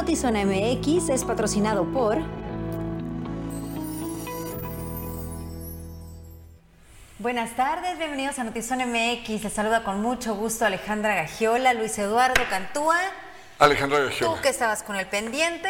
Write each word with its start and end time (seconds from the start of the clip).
Notizona 0.00 0.46
MX 0.46 1.10
es 1.10 1.24
patrocinado 1.24 1.84
por... 1.84 2.16
Buenas 7.18 7.54
tardes, 7.54 7.98
bienvenidos 7.98 8.38
a 8.38 8.44
Notizona 8.44 8.86
MX. 8.86 9.44
Les 9.44 9.52
saluda 9.52 9.84
con 9.84 10.00
mucho 10.00 10.34
gusto 10.36 10.64
Alejandra 10.64 11.14
Gagiola, 11.16 11.74
Luis 11.74 11.98
Eduardo 11.98 12.42
Cantúa. 12.48 12.96
Alejandra 13.58 13.98
Gagiola. 13.98 14.36
Tú 14.36 14.40
que 14.40 14.48
estabas 14.48 14.82
con 14.82 14.96
el 14.96 15.04
pendiente, 15.04 15.68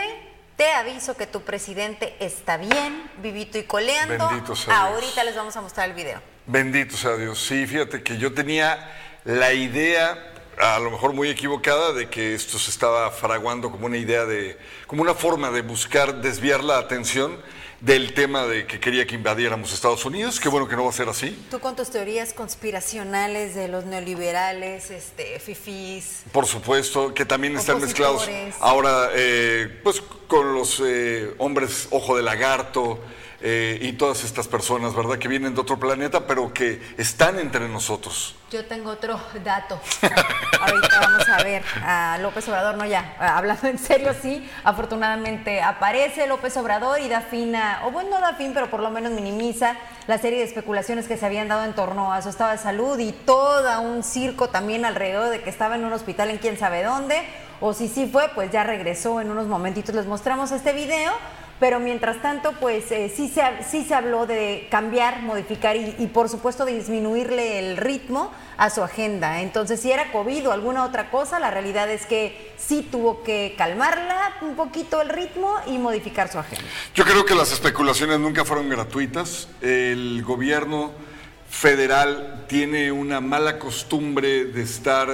te 0.55 0.71
aviso 0.75 1.17
que 1.17 1.27
tu 1.27 1.41
presidente 1.41 2.15
está 2.21 2.57
bien, 2.57 3.03
vivito 3.21 3.59
y 3.59 3.65
coleando. 3.65 4.29
Bendito 4.29 4.55
sea 4.55 4.87
Dios. 4.87 4.95
Ahorita 4.95 5.25
les 5.25 5.35
vamos 5.35 5.57
a 5.57 5.61
mostrar 5.61 5.89
el 5.89 5.97
video. 5.97 6.21
Bendito 6.47 6.97
sea 6.97 7.17
Dios. 7.17 7.45
Sí, 7.45 7.67
fíjate 7.67 8.05
que 8.05 8.17
yo 8.17 8.33
tenía 8.33 8.79
la 9.25 9.53
idea, 9.53 10.17
a 10.60 10.78
lo 10.78 10.91
mejor 10.91 11.12
muy 11.12 11.28
equivocada, 11.31 11.93
de 11.93 12.09
que 12.09 12.34
esto 12.34 12.59
se 12.59 12.71
estaba 12.71 13.10
fraguando 13.10 13.71
como 13.71 13.87
una 13.87 13.97
idea 13.97 14.26
de, 14.26 14.59
como 14.87 15.03
una 15.03 15.15
forma 15.15 15.50
de 15.50 15.62
buscar 15.62 16.21
desviar 16.21 16.62
la 16.62 16.78
atención 16.78 17.38
del 17.81 18.12
tema 18.12 18.47
de 18.47 18.66
que 18.66 18.78
quería 18.78 19.06
que 19.06 19.15
invadiéramos 19.15 19.72
Estados 19.72 20.04
Unidos. 20.04 20.38
Qué 20.38 20.50
bueno 20.50 20.69
que 20.69 20.76
no 20.76 20.84
va 20.84 20.91
a 20.91 20.93
ser 20.93 21.09
así. 21.09 21.47
Tú 21.50 21.60
con 21.60 21.76
tus 21.76 21.88
teorías 21.88 22.34
conspiracionales 22.34 23.54
de 23.54 23.69
los 23.69 23.87
neoliberales, 23.87 24.91
este, 24.91 25.38
fifís. 25.38 26.25
Por 26.31 26.47
supuesto, 26.47 27.15
que 27.15 27.25
también 27.25 27.56
están 27.56 27.81
mezclados 27.81 28.28
ahora 28.60 29.09
eh, 29.15 29.81
pues 29.82 30.03
con 30.28 30.53
los 30.53 30.82
eh, 30.84 31.34
hombres 31.38 31.88
ojo 31.91 32.16
de 32.16 32.22
lagarto 32.22 33.00
eh, 33.43 33.78
y 33.81 33.93
todas 33.93 34.25
estas 34.25 34.49
personas, 34.49 34.95
¿verdad? 34.95 35.19
Que 35.19 35.28
vienen 35.28 35.55
de 35.55 35.61
otro 35.61 35.78
planeta, 35.78 36.27
pero 36.27 36.53
que 36.53 36.81
están 36.99 37.39
entre 37.39 37.69
nosotros. 37.69 38.37
Yo 38.51 38.67
tengo 38.67 38.91
otro 38.91 39.19
dato. 39.43 39.81
Ahorita 40.61 41.01
vamos 41.01 41.28
a 41.28 41.43
ver 41.43 41.62
a 41.83 42.19
López 42.21 42.47
Obrador, 42.49 42.77
no 42.77 42.84
ya, 42.84 43.17
hablando 43.19 43.69
en 43.69 43.79
serio, 43.79 44.12
sí, 44.21 44.47
afortunadamente 44.65 45.62
aparece 45.62 46.27
López 46.27 46.56
Obrador 46.56 47.00
y 47.00 47.09
da 47.09 47.23
fin 47.23 47.56
a, 47.56 47.83
o 47.87 47.91
bueno, 47.93 48.11
no 48.11 48.21
da 48.21 48.34
fin, 48.34 48.53
pero 48.53 48.69
por 48.69 48.81
lo 48.81 48.91
menos 48.91 49.12
minimiza 49.12 49.77
la 50.06 50.19
serie 50.19 50.41
de 50.41 50.45
especulaciones 50.45 51.06
que 51.06 51.17
se 51.17 51.25
habían 51.25 51.49
dado 51.49 51.65
en 51.65 51.75
torno 51.75 52.12
a 52.12 52.21
su 52.21 52.29
estado 52.29 52.50
de 52.50 52.59
salud 52.59 52.99
y 52.99 53.12
todo 53.12 53.81
un 53.81 54.03
circo 54.03 54.49
también 54.49 54.84
alrededor 54.84 55.31
de 55.31 55.41
que 55.41 55.49
estaba 55.49 55.77
en 55.77 55.84
un 55.84 55.93
hospital 55.93 56.31
en 56.31 56.39
quién 56.39 56.59
sabe 56.59 56.83
dónde, 56.83 57.23
o 57.61 57.73
si 57.73 57.89
sí 57.89 58.09
fue, 58.11 58.29
pues 58.34 58.50
ya 58.50 58.65
regresó 58.65 59.21
en 59.21 59.31
unos 59.31 59.47
momentitos, 59.47 59.95
les 59.95 60.06
mostramos 60.06 60.50
este 60.50 60.73
video. 60.73 61.12
Pero 61.60 61.78
mientras 61.78 62.22
tanto, 62.22 62.54
pues 62.59 62.91
eh, 62.91 63.12
sí, 63.15 63.28
se, 63.28 63.43
sí 63.69 63.84
se 63.84 63.94
habló 63.94 64.26
de 64.26 64.66
cambiar, 64.71 65.21
modificar 65.21 65.76
y, 65.76 66.06
por 66.06 66.31
supuesto 66.31 66.65
disminuirle 66.65 67.59
el 67.59 67.76
ritmo 67.76 68.32
a 68.56 68.71
su 68.71 68.82
agenda. 68.82 69.43
Entonces, 69.43 69.78
si 69.78 69.93
era 69.93 70.10
COVID 70.10 70.49
o 70.49 70.53
alguna 70.53 70.84
otra 70.84 71.10
cosa, 71.10 71.38
la 71.38 71.50
realidad 71.50 71.91
es 71.91 72.06
que 72.06 72.53
sí 72.56 72.88
tuvo 72.91 73.22
que 73.22 73.54
calmarla 73.59 74.37
un 74.41 74.56
poquito 74.56 75.03
el 75.03 75.10
ritmo 75.10 75.54
y 75.66 75.76
modificar 75.76 76.32
su 76.32 76.38
agenda. 76.38 76.65
Yo 76.94 77.04
creo 77.04 77.26
que 77.26 77.34
las 77.34 77.53
especulaciones 77.53 78.19
nunca 78.19 78.47
fueron 78.47 78.70
gratuitas. 78.70 79.49
El 79.60 80.22
gobierno 80.22 80.93
federal 81.50 82.47
tiene 82.49 82.91
una 82.91 83.20
mala 83.20 83.59
costumbre 83.59 84.47
de 84.47 84.62
estar 84.62 85.09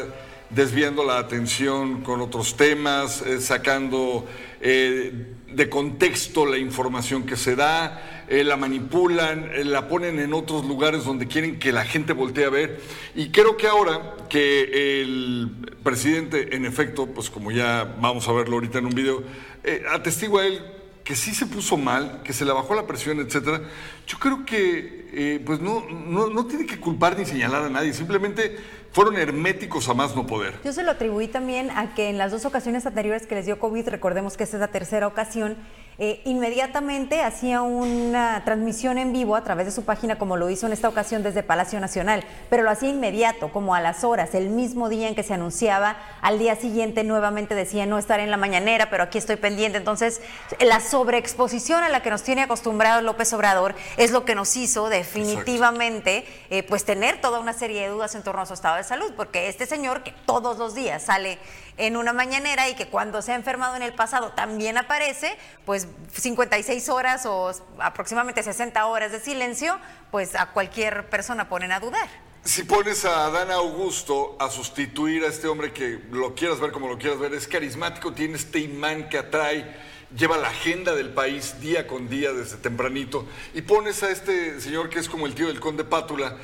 desviando 0.50 1.04
la 1.04 1.18
atención 1.18 2.02
con 2.02 2.20
otros 2.20 2.56
temas, 2.56 3.20
eh, 3.22 3.40
sacando 3.40 4.26
eh, 4.60 5.34
de 5.48 5.68
contexto 5.68 6.44
la 6.44 6.58
información 6.58 7.24
que 7.24 7.36
se 7.36 7.56
da, 7.56 8.24
eh, 8.28 8.42
la 8.42 8.56
manipulan, 8.56 9.50
eh, 9.54 9.64
la 9.64 9.88
ponen 9.88 10.18
en 10.18 10.34
otros 10.34 10.66
lugares 10.66 11.04
donde 11.04 11.28
quieren 11.28 11.58
que 11.58 11.72
la 11.72 11.84
gente 11.84 12.12
voltee 12.12 12.44
a 12.44 12.50
ver. 12.50 12.80
Y 13.14 13.30
creo 13.30 13.56
que 13.56 13.68
ahora 13.68 14.16
que 14.28 15.00
el 15.00 15.50
presidente, 15.82 16.56
en 16.56 16.64
efecto, 16.64 17.06
pues 17.06 17.30
como 17.30 17.52
ya 17.52 17.96
vamos 18.00 18.28
a 18.28 18.32
verlo 18.32 18.54
ahorita 18.54 18.78
en 18.78 18.86
un 18.86 18.94
video, 18.94 19.22
eh, 19.62 19.84
atestigua 19.92 20.46
él 20.46 20.60
que 21.04 21.14
sí 21.14 21.32
se 21.32 21.46
puso 21.46 21.76
mal, 21.76 22.22
que 22.24 22.32
se 22.32 22.44
le 22.44 22.50
bajó 22.50 22.74
la 22.74 22.84
presión, 22.84 23.20
etcétera, 23.20 23.60
yo 24.08 24.18
creo 24.18 24.44
que 24.44 25.40
pues 25.46 25.60
no, 25.60 25.86
no, 25.88 26.28
no 26.28 26.46
tiene 26.46 26.66
que 26.66 26.80
culpar 26.80 27.16
ni 27.16 27.24
señalar 27.24 27.62
a 27.62 27.70
nadie, 27.70 27.94
simplemente 27.94 28.56
fueron 28.96 29.18
herméticos 29.18 29.90
a 29.90 29.92
más 29.92 30.16
no 30.16 30.26
poder. 30.26 30.54
Yo 30.64 30.72
se 30.72 30.82
lo 30.82 30.92
atribuí 30.92 31.28
también 31.28 31.70
a 31.70 31.94
que 31.94 32.08
en 32.08 32.16
las 32.16 32.32
dos 32.32 32.46
ocasiones 32.46 32.86
anteriores 32.86 33.26
que 33.26 33.34
les 33.34 33.44
dio 33.44 33.58
COVID, 33.58 33.86
recordemos 33.88 34.38
que 34.38 34.44
esta 34.44 34.56
es 34.56 34.62
la 34.62 34.68
tercera 34.68 35.06
ocasión, 35.06 35.58
eh, 35.98 36.20
inmediatamente 36.26 37.22
hacía 37.22 37.62
una 37.62 38.42
transmisión 38.44 38.98
en 38.98 39.14
vivo 39.14 39.34
a 39.34 39.42
través 39.42 39.64
de 39.64 39.72
su 39.72 39.84
página, 39.84 40.18
como 40.18 40.36
lo 40.36 40.50
hizo 40.50 40.66
en 40.66 40.74
esta 40.74 40.88
ocasión 40.88 41.22
desde 41.22 41.42
Palacio 41.42 41.80
Nacional, 41.80 42.22
pero 42.50 42.62
lo 42.62 42.70
hacía 42.70 42.90
inmediato, 42.90 43.50
como 43.50 43.74
a 43.74 43.80
las 43.80 44.04
horas, 44.04 44.34
el 44.34 44.50
mismo 44.50 44.90
día 44.90 45.08
en 45.08 45.14
que 45.14 45.22
se 45.22 45.32
anunciaba, 45.32 45.96
al 46.20 46.38
día 46.38 46.54
siguiente 46.56 47.02
nuevamente 47.02 47.54
decía 47.54 47.86
no 47.86 47.98
estar 47.98 48.20
en 48.20 48.30
la 48.30 48.36
mañanera, 48.36 48.90
pero 48.90 49.04
aquí 49.04 49.16
estoy 49.16 49.36
pendiente. 49.36 49.78
Entonces, 49.78 50.20
la 50.60 50.80
sobreexposición 50.80 51.82
a 51.82 51.88
la 51.88 52.02
que 52.02 52.10
nos 52.10 52.22
tiene 52.22 52.42
acostumbrado 52.42 53.00
López 53.00 53.32
Obrador 53.32 53.74
es 53.96 54.10
lo 54.10 54.26
que 54.26 54.34
nos 54.34 54.54
hizo 54.56 54.90
definitivamente 54.90 56.26
eh, 56.50 56.62
pues 56.62 56.84
tener 56.84 57.20
toda 57.22 57.40
una 57.40 57.54
serie 57.54 57.80
de 57.82 57.88
dudas 57.88 58.14
en 58.14 58.22
torno 58.22 58.42
a 58.42 58.46
su 58.46 58.52
estado 58.52 58.76
de 58.76 58.84
salud, 58.84 59.12
porque 59.16 59.48
este 59.48 59.64
señor 59.64 60.02
que 60.02 60.12
todos 60.26 60.58
los 60.58 60.74
días 60.74 61.04
sale 61.04 61.38
en 61.76 61.96
una 61.96 62.12
mañanera 62.12 62.68
y 62.68 62.74
que 62.74 62.88
cuando 62.88 63.22
se 63.22 63.32
ha 63.32 63.34
enfermado 63.34 63.76
en 63.76 63.82
el 63.82 63.92
pasado 63.92 64.32
también 64.32 64.78
aparece, 64.78 65.36
pues 65.64 65.88
56 66.12 66.88
horas 66.88 67.26
o 67.26 67.52
aproximadamente 67.78 68.42
60 68.42 68.86
horas 68.86 69.12
de 69.12 69.20
silencio, 69.20 69.78
pues 70.10 70.34
a 70.34 70.46
cualquier 70.46 71.08
persona 71.08 71.48
ponen 71.48 71.72
a 71.72 71.80
dudar. 71.80 72.08
Si 72.44 72.62
pones 72.62 73.04
a 73.04 73.26
Adán 73.26 73.50
Augusto 73.50 74.36
a 74.38 74.48
sustituir 74.50 75.24
a 75.24 75.26
este 75.26 75.48
hombre 75.48 75.72
que 75.72 76.00
lo 76.12 76.34
quieras 76.34 76.60
ver 76.60 76.70
como 76.70 76.88
lo 76.88 76.96
quieras 76.96 77.18
ver, 77.18 77.34
es 77.34 77.48
carismático, 77.48 78.12
tiene 78.12 78.36
este 78.36 78.60
imán 78.60 79.08
que 79.08 79.18
atrae, 79.18 79.76
lleva 80.16 80.38
la 80.38 80.48
agenda 80.48 80.94
del 80.94 81.10
país 81.10 81.60
día 81.60 81.88
con 81.88 82.08
día 82.08 82.32
desde 82.32 82.56
tempranito, 82.58 83.26
y 83.52 83.62
pones 83.62 84.04
a 84.04 84.10
este 84.10 84.60
señor 84.60 84.90
que 84.90 85.00
es 85.00 85.08
como 85.08 85.26
el 85.26 85.34
tío 85.34 85.48
del 85.48 85.58
conde 85.58 85.82
Pátula, 85.82 86.36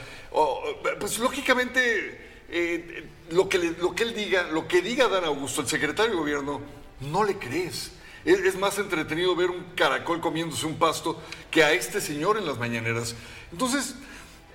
pues 0.99 1.21
lógicamente 1.21 2.32
eh, 2.53 3.09
lo, 3.31 3.49
que 3.49 3.59
lo 3.59 3.95
que 3.95 4.03
él 4.05 4.15
diga, 4.15 4.45
lo 4.45 4.69
que 4.69 4.83
diga 4.83 5.09
Dan 5.09 5.25
Augusto, 5.25 5.63
el 5.63 5.69
secretario 5.69 6.13
de 6.13 6.19
gobierno, 6.19 6.61
no 7.01 7.25
le 7.25 7.39
crees. 7.39 7.93
Es, 8.25 8.39
es 8.41 8.57
más 8.57 8.79
entretenido 8.79 9.35
ver 9.35 9.51
un 9.51 9.65
caracol 9.75 10.21
comiéndose 10.21 10.67
un 10.67 10.79
pasto 10.79 11.21
que 11.51 11.65
a 11.65 11.73
este 11.73 12.01
señor 12.01 12.37
en 12.37 12.47
las 12.47 12.59
mañaneras. 12.59 13.17
Entonces, 13.51 13.97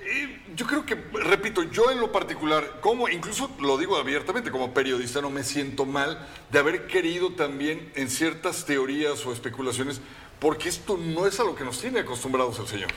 eh, 0.09 0.39
yo 0.55 0.65
creo 0.65 0.85
que, 0.85 0.95
repito, 0.95 1.63
yo 1.63 1.91
en 1.91 1.99
lo 1.99 2.13
particular, 2.13 2.79
como 2.79 3.09
incluso 3.09 3.51
lo 3.59 3.77
digo 3.77 3.97
abiertamente, 3.97 4.51
como 4.51 4.73
periodista 4.73 5.19
no 5.19 5.29
me 5.29 5.43
siento 5.43 5.85
mal 5.85 6.25
de 6.49 6.59
haber 6.59 6.87
querido 6.87 7.33
también 7.33 7.91
en 7.95 8.09
ciertas 8.09 8.65
teorías 8.65 9.25
o 9.25 9.33
especulaciones, 9.33 9.99
porque 10.39 10.69
esto 10.69 10.97
no 10.97 11.27
es 11.27 11.41
a 11.41 11.43
lo 11.43 11.55
que 11.55 11.65
nos 11.65 11.81
tiene 11.81 11.99
acostumbrados 11.99 12.57
el 12.59 12.67
señor. 12.67 12.89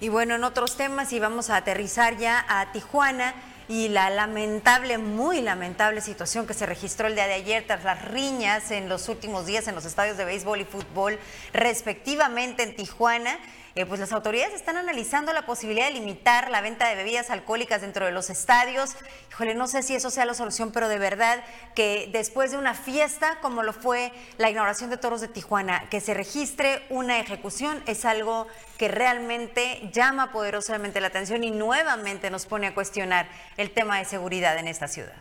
Y 0.00 0.10
bueno, 0.10 0.34
en 0.34 0.44
otros 0.44 0.76
temas, 0.76 1.12
y 1.14 1.18
vamos 1.18 1.48
a 1.48 1.56
aterrizar 1.56 2.18
ya 2.18 2.44
a 2.46 2.72
Tijuana 2.72 3.34
y 3.70 3.88
la 3.88 4.10
lamentable, 4.10 4.98
muy 4.98 5.40
lamentable 5.40 6.00
situación 6.00 6.44
que 6.44 6.54
se 6.54 6.66
registró 6.66 7.06
el 7.06 7.14
día 7.14 7.28
de 7.28 7.34
ayer 7.34 7.64
tras 7.68 7.84
las 7.84 8.04
riñas 8.04 8.72
en 8.72 8.88
los 8.88 9.08
últimos 9.08 9.46
días 9.46 9.68
en 9.68 9.76
los 9.76 9.84
estadios 9.84 10.16
de 10.16 10.24
béisbol 10.24 10.60
y 10.60 10.64
fútbol, 10.64 11.20
respectivamente 11.52 12.64
en 12.64 12.74
Tijuana. 12.74 13.38
Eh, 13.76 13.86
pues 13.86 14.00
las 14.00 14.12
autoridades 14.12 14.54
están 14.54 14.76
analizando 14.76 15.32
la 15.32 15.46
posibilidad 15.46 15.86
de 15.86 15.92
limitar 15.92 16.50
la 16.50 16.60
venta 16.60 16.88
de 16.88 16.96
bebidas 16.96 17.30
alcohólicas 17.30 17.82
dentro 17.82 18.04
de 18.04 18.10
los 18.10 18.28
estadios. 18.28 18.96
Híjole, 19.30 19.54
no 19.54 19.68
sé 19.68 19.82
si 19.82 19.94
eso 19.94 20.10
sea 20.10 20.24
la 20.24 20.34
solución, 20.34 20.72
pero 20.72 20.88
de 20.88 20.98
verdad 20.98 21.44
que 21.76 22.08
después 22.12 22.50
de 22.50 22.58
una 22.58 22.74
fiesta 22.74 23.38
como 23.40 23.62
lo 23.62 23.72
fue 23.72 24.12
la 24.38 24.50
inauguración 24.50 24.90
de 24.90 24.96
Toros 24.96 25.20
de 25.20 25.28
Tijuana, 25.28 25.88
que 25.88 26.00
se 26.00 26.14
registre 26.14 26.84
una 26.90 27.20
ejecución 27.20 27.82
es 27.86 28.04
algo 28.04 28.48
que 28.76 28.88
realmente 28.88 29.90
llama 29.92 30.32
poderosamente 30.32 31.00
la 31.00 31.08
atención 31.08 31.44
y 31.44 31.50
nuevamente 31.50 32.30
nos 32.30 32.46
pone 32.46 32.66
a 32.66 32.74
cuestionar 32.74 33.28
el 33.56 33.70
tema 33.70 33.98
de 33.98 34.04
seguridad 34.04 34.58
en 34.58 34.66
esta 34.66 34.88
ciudad. 34.88 35.14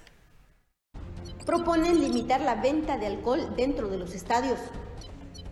proponen 1.46 2.00
limitar 2.00 2.42
la 2.42 2.56
venta 2.56 2.98
de 2.98 3.08
alcohol 3.08 3.56
dentro 3.56 3.90
de 3.90 3.98
los 3.98 4.14
estadios. 4.14 4.60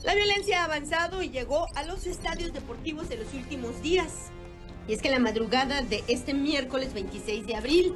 La 0.04 0.14
violencia 0.14 0.62
ha 0.62 0.66
avanzado 0.66 1.24
y 1.24 1.30
llegó 1.30 1.66
a 1.76 1.84
los 1.84 2.06
estadios 2.06 2.54
deportivos 2.54 3.10
en 3.10 3.20
los 3.20 3.34
últimos 3.34 3.82
días. 3.82 4.30
Y 4.88 4.94
es 4.94 5.02
que 5.02 5.10
la 5.10 5.20
madrugada 5.20 5.82
de 5.82 6.04
este 6.08 6.34
miércoles 6.34 6.94
26 6.94 7.46
de 7.46 7.56
abril 7.56 7.94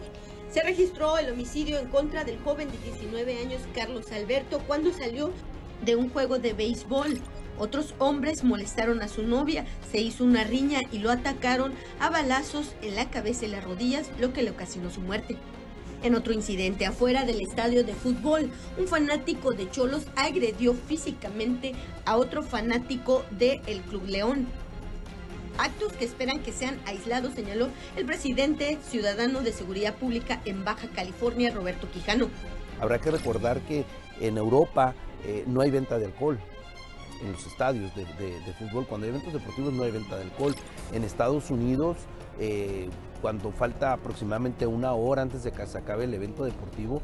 Se 0.51 0.63
registró 0.63 1.17
el 1.17 1.31
homicidio 1.31 1.79
en 1.79 1.87
contra 1.87 2.25
del 2.25 2.37
joven 2.39 2.69
de 2.69 2.77
19 2.79 3.39
años 3.39 3.61
Carlos 3.73 4.11
Alberto 4.11 4.59
cuando 4.67 4.91
salió 4.91 5.31
de 5.85 5.95
un 5.95 6.09
juego 6.09 6.39
de 6.39 6.51
béisbol. 6.51 7.21
Otros 7.57 7.93
hombres 7.99 8.43
molestaron 8.43 9.01
a 9.01 9.07
su 9.07 9.23
novia, 9.23 9.65
se 9.91 9.99
hizo 9.99 10.25
una 10.25 10.43
riña 10.43 10.81
y 10.91 10.99
lo 10.99 11.09
atacaron 11.09 11.73
a 12.01 12.09
balazos 12.09 12.73
en 12.81 12.95
la 12.95 13.09
cabeza 13.09 13.45
y 13.45 13.49
las 13.49 13.63
rodillas, 13.63 14.09
lo 14.19 14.33
que 14.33 14.43
le 14.43 14.49
ocasionó 14.49 14.89
su 14.89 14.99
muerte. 14.99 15.37
En 16.03 16.15
otro 16.15 16.33
incidente 16.33 16.87
afuera 16.87 17.25
del 17.25 17.41
estadio 17.41 17.83
de 17.83 17.93
fútbol, 17.93 18.49
un 18.77 18.87
fanático 18.87 19.51
de 19.51 19.69
Cholos 19.69 20.07
agredió 20.15 20.73
físicamente 20.73 21.73
a 22.05 22.17
otro 22.17 22.41
fanático 22.41 23.23
del 23.31 23.81
Club 23.81 24.07
León. 24.07 24.47
Actos 25.59 25.93
que 25.93 26.05
esperan 26.05 26.39
que 26.39 26.53
sean 26.53 26.79
aislados, 26.85 27.35
señaló 27.35 27.69
el 27.95 28.05
presidente 28.05 28.79
ciudadano 28.89 29.41
de 29.41 29.51
Seguridad 29.53 29.93
Pública 29.95 30.41
en 30.45 30.65
Baja 30.65 30.87
California, 30.87 31.51
Roberto 31.51 31.87
Quijano. 31.91 32.29
Habrá 32.79 32.99
que 32.99 33.11
recordar 33.11 33.59
que 33.61 33.85
en 34.19 34.37
Europa 34.37 34.95
eh, 35.23 35.43
no 35.45 35.61
hay 35.61 35.69
venta 35.69 35.99
de 35.99 36.05
alcohol 36.05 36.39
en 37.21 37.31
los 37.31 37.45
estadios 37.45 37.93
de, 37.95 38.05
fútbol. 38.59 38.85
Cuando 38.87 39.05
hay 39.05 39.09
eventos 39.09 39.33
deportivos 39.33 39.73
no 39.73 39.83
hay 39.83 39.91
venta 39.91 40.15
de 40.15 40.23
alcohol. 40.23 40.55
En 40.91 41.03
Estados 41.03 41.49
Unidos, 41.49 41.97
eh, 42.39 42.89
cuando 43.21 43.51
falta 43.51 43.93
aproximadamente 43.93 44.65
una 44.65 44.93
hora 44.93 45.21
antes 45.21 45.43
de 45.43 45.51
que 45.51 45.65
se 45.67 45.77
acabe 45.77 46.05
el 46.05 46.13
evento 46.13 46.43
deportivo, 46.43 47.01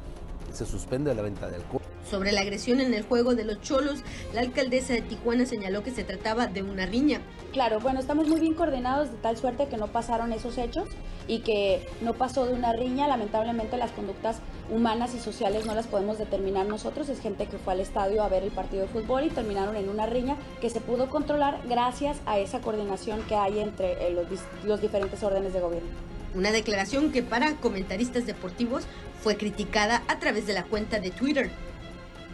se 0.58 0.66
suspende 0.66 1.14
la 1.14 1.22
venta 1.22 1.48
de 1.48 1.58
alcohol. 1.58 1.82
Sobre 2.10 2.32
la 2.32 2.42
agresión 2.42 2.82
en 2.82 2.94
el 2.94 3.04
juego 3.04 3.36
de 3.36 3.46
los 3.46 3.62
cholos, 3.62 4.00
la 4.34 4.42
alcaldesa 4.42 4.94
de 4.94 5.02
Tijuana 5.02 5.46
señaló 5.46 5.84
que 5.84 5.92
se 5.92 6.04
trataba 6.04 6.48
de 6.48 6.64
una 6.64 6.86
riña. 6.86 7.22
Claro, 7.54 7.80
bueno, 7.80 8.00
estamos 8.00 8.28
muy 8.28 8.40
bien 8.40 8.54
coordinados 8.54 9.12
de 9.12 9.18
tal 9.18 9.38
suerte 9.38 9.68
que 9.68 9.78
no 9.78 9.88
pasaron 9.88 10.34
esos 10.34 10.58
hechos 10.58 10.88
y 11.28 11.40
que 11.40 11.88
no 12.02 12.14
pasó 12.14 12.46
de 12.46 12.54
una 12.54 12.74
riña. 12.74 13.08
Lamentablemente 13.08 13.78
las 13.78 13.92
conductas 13.92 14.40
humanas 14.72 15.14
y 15.14 15.20
sociales 15.20 15.66
no 15.66 15.76
las 15.76 15.88
podemos 15.88 16.18
determinar 16.18 16.66
nosotros. 16.66 17.10
Es 17.10 17.20
gente 17.20 17.46
que 17.48 17.58
fue 17.58 17.74
al 17.74 17.80
estadio 17.80 18.24
a 18.24 18.30
ver 18.30 18.44
el 18.44 18.52
partido 18.52 18.84
de 18.84 18.90
fútbol 18.90 19.26
y 19.26 19.30
terminaron 19.30 19.76
en 19.76 19.90
una 19.90 20.08
riña 20.08 20.38
que 20.60 20.70
se 20.70 20.82
pudo 20.82 21.10
controlar 21.10 21.62
gracias 21.68 22.18
a 22.26 22.40
esa 22.40 22.62
coordinación 22.62 23.22
que 23.24 23.36
hay 23.36 23.60
entre 23.60 24.08
eh, 24.08 24.12
los, 24.12 24.26
los 24.64 24.82
diferentes 24.82 25.22
órdenes 25.24 25.54
de 25.54 25.60
gobierno. 25.60 25.90
Una 26.36 26.52
declaración 26.52 27.12
que 27.12 27.24
para 27.24 27.56
comentaristas 27.56 28.26
deportivos 28.26 28.84
fue 29.22 29.38
criticada 29.38 30.04
a 30.08 30.20
través 30.20 30.48
de 30.48 30.54
la 30.54 30.64
cuenta 30.64 31.00
de 31.00 31.12
Twitter 31.12 31.50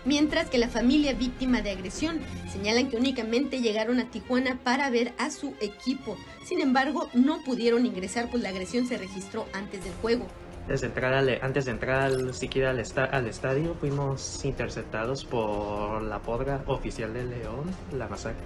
mientras 0.05 0.49
que 0.49 0.57
la 0.57 0.67
familia 0.67 1.13
víctima 1.13 1.61
de 1.61 1.71
agresión 1.71 2.19
señalan 2.51 2.89
que 2.89 2.97
únicamente 2.97 3.61
llegaron 3.61 3.99
a 3.99 4.09
Tijuana 4.09 4.59
para 4.63 4.89
ver 4.89 5.13
a 5.17 5.29
su 5.29 5.55
equipo. 5.61 6.17
Sin 6.45 6.61
embargo, 6.61 7.09
no 7.13 7.43
pudieron 7.43 7.85
ingresar 7.85 8.29
pues 8.29 8.43
la 8.43 8.49
agresión 8.49 8.87
se 8.87 8.97
registró 8.97 9.45
antes 9.53 9.83
del 9.83 9.93
juego. 9.95 10.27
Antes 10.63 10.81
de 10.81 10.87
entrar 10.87 11.13
al, 11.13 11.39
antes 11.41 11.65
de 11.65 11.71
entrar 11.71 12.33
siquiera 12.33 12.69
al, 12.69 12.81
al, 13.11 13.27
estadio, 13.27 13.75
fuimos 13.75 14.45
interceptados 14.45 15.25
por 15.25 16.01
la 16.01 16.19
podra 16.19 16.63
oficial 16.67 17.13
de 17.13 17.25
León, 17.25 17.69
la 17.91 18.07
masacre. 18.07 18.45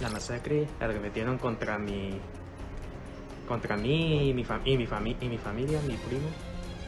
La 0.00 0.08
masacre 0.08 0.68
arremetieron 0.78 1.38
contra 1.38 1.78
mi, 1.78 2.20
contra 3.48 3.76
mí 3.76 4.30
y 4.30 4.34
mi, 4.34 4.44
y 4.64 4.76
mi, 4.76 5.16
y 5.20 5.28
mi 5.28 5.38
familia, 5.38 5.80
mi 5.86 5.96
primo. 5.96 6.28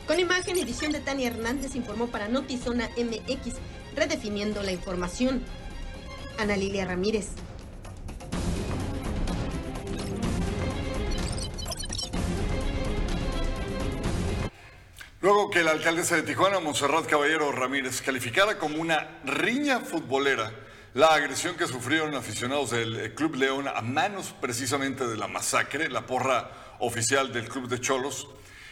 Con 0.08 0.18
imagen 0.18 0.56
y 0.56 0.62
edición 0.62 0.90
de 0.90 1.00
Tania 1.00 1.28
Hernández 1.28 1.74
informó 1.74 2.06
para 2.06 2.28
Notizona 2.28 2.88
MX, 2.96 3.56
redefiniendo 3.94 4.62
la 4.62 4.72
información. 4.72 5.42
Ana 6.38 6.56
Lilia 6.56 6.86
Ramírez. 6.86 7.28
Luego 15.20 15.50
que 15.50 15.62
la 15.62 15.72
alcaldesa 15.72 16.16
de 16.16 16.22
Tijuana, 16.22 16.58
Monserrat 16.58 17.04
Caballero 17.04 17.52
Ramírez, 17.52 18.00
calificara 18.00 18.56
como 18.56 18.80
una 18.80 19.20
riña 19.24 19.80
futbolera 19.80 20.50
la 20.94 21.08
agresión 21.08 21.54
que 21.54 21.66
sufrieron 21.66 22.14
aficionados 22.14 22.70
del 22.70 23.14
Club 23.14 23.34
León 23.34 23.68
a 23.68 23.82
manos 23.82 24.34
precisamente 24.40 25.06
de 25.06 25.18
la 25.18 25.28
masacre, 25.28 25.90
la 25.90 26.06
porra 26.06 26.50
oficial 26.78 27.30
del 27.30 27.46
Club 27.46 27.68
de 27.68 27.78
Cholos, 27.78 28.26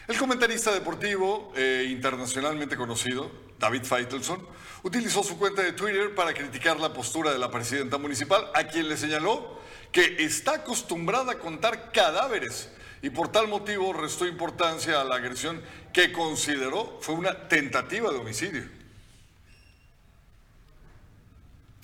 el 0.09 0.19
comentarista 0.19 0.73
deportivo 0.73 1.53
eh, 1.57 1.87
internacionalmente 1.91 2.77
conocido, 2.77 3.31
David 3.59 3.85
Feitelson, 3.85 4.47
utilizó 4.83 5.25
su 5.25 5.39
cuenta 5.39 5.63
de 5.63 5.73
Twitter 5.73 6.15
para 6.15 6.33
criticar 6.33 6.79
la 6.79 6.93
postura 6.93 7.33
de 7.33 7.39
la 7.39 7.51
presidenta 7.51 7.99
municipal, 7.99 8.49
a 8.55 8.65
quien 8.65 8.89
le 8.89 8.97
señaló 8.97 9.59
que 9.91 10.17
está 10.25 10.57
acostumbrada 10.57 11.33
a 11.33 11.39
contar 11.39 11.91
cadáveres 11.91 12.71
y 13.03 13.11
por 13.11 13.33
tal 13.33 13.49
motivo 13.49 13.93
restó 13.93 14.27
importancia 14.27 15.01
a 15.01 15.05
la 15.05 15.17
agresión 15.17 15.61
que 15.93 16.13
consideró 16.13 16.99
fue 17.01 17.15
una 17.15 17.49
tentativa 17.49 18.11
de 18.11 18.19
homicidio. 18.19 18.77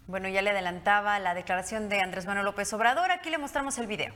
Bueno, 0.07 0.29
ya 0.29 0.43
le 0.43 0.51
adelantaba 0.51 1.19
la 1.19 1.35
declaración 1.35 1.89
de 1.89 2.01
Andrés 2.01 2.27
Manuel 2.27 2.45
López 2.45 2.73
Obrador. 2.73 3.11
Aquí 3.11 3.31
le 3.31 3.39
mostramos 3.39 3.79
el 3.79 3.87
video. 3.87 4.13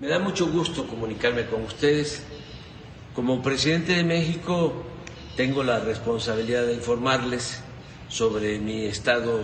Me 0.00 0.08
da 0.08 0.18
mucho 0.18 0.46
gusto 0.46 0.86
comunicarme 0.86 1.44
con 1.44 1.62
ustedes. 1.64 2.22
Como 3.14 3.42
presidente 3.42 3.92
de 3.92 4.02
México 4.02 4.72
tengo 5.36 5.62
la 5.62 5.78
responsabilidad 5.78 6.64
de 6.64 6.72
informarles 6.72 7.60
sobre 8.08 8.58
mi 8.58 8.86
estado 8.86 9.42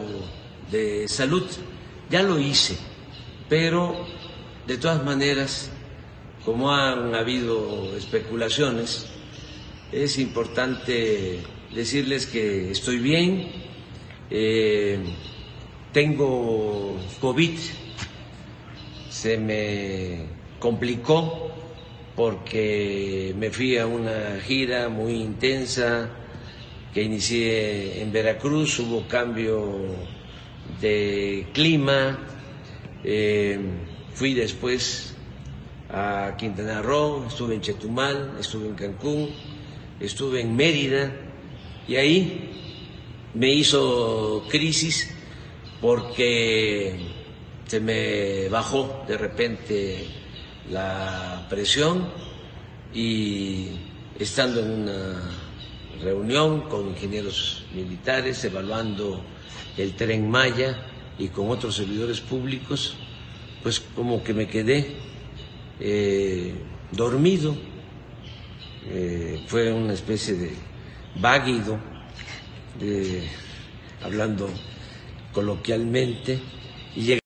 de 0.71 1.09
salud. 1.09 1.45
Ya 2.09 2.23
lo 2.23 2.39
hice, 2.39 2.79
pero 3.51 4.07
de 4.67 4.79
todas 4.79 5.05
maneras, 5.05 5.69
como 6.43 6.73
han 6.73 7.15
habido 7.15 7.95
especulaciones, 7.95 9.09
es 9.93 10.19
importante 10.19 11.43
decirles 11.75 12.25
que 12.25 12.71
estoy 12.71 12.97
bien, 12.97 13.53
eh, 14.31 15.01
tengo 15.93 16.97
COVID, 17.21 17.59
se 19.11 19.37
me 19.37 20.36
complicó 20.67 21.49
porque 22.17 23.33
me 23.39 23.51
fui 23.51 23.79
a 23.79 23.87
una 23.87 24.41
gira 24.45 24.89
muy 24.89 25.13
intensa 25.13 26.11
que 26.93 27.03
inicié 27.05 28.03
en 28.03 28.11
Veracruz, 28.11 28.81
hubo 28.81 29.07
cambio 29.07 29.79
de 30.81 31.47
clima, 31.53 32.19
eh, 33.05 33.61
fui 34.13 34.35
después 34.35 35.15
a 35.89 36.35
Quintana 36.37 36.83
Roo, 36.83 37.27
estuve 37.29 37.55
en 37.55 37.61
Chetumal, 37.61 38.33
estuve 38.41 38.67
en 38.67 38.75
Cancún, 38.75 39.31
estuve 40.01 40.41
en 40.41 40.57
Mérida. 40.57 41.13
Y 41.87 41.95
ahí 41.95 42.51
me 43.35 43.53
hizo 43.53 44.43
crisis 44.51 45.15
porque 45.81 46.99
se 47.69 47.79
me 47.79 48.49
bajó 48.49 49.05
de 49.07 49.17
repente 49.17 50.26
la 50.71 51.47
presión 51.49 52.09
y 52.93 53.69
estando 54.19 54.61
en 54.61 54.71
una 54.71 55.31
reunión 56.03 56.63
con 56.63 56.89
ingenieros 56.89 57.65
militares 57.75 58.45
evaluando 58.45 59.23
el 59.77 59.95
tren 59.95 60.31
Maya 60.31 60.77
y 61.19 61.29
con 61.29 61.51
otros 61.51 61.77
servidores 61.77 62.21
públicos, 62.21 62.97
pues 63.63 63.81
como 63.81 64.23
que 64.23 64.35
me 64.35 64.47
quedé 64.47 64.97
eh, 65.81 66.55
dormido, 66.93 67.57
eh, 68.89 69.45
fue 69.47 69.73
una 69.73 69.93
especie 69.93 70.35
de 70.35 70.51
váguido, 71.21 71.79
hablando 74.03 74.49
coloquialmente, 75.33 76.39
y 76.95 77.03
fácil, 77.05 77.26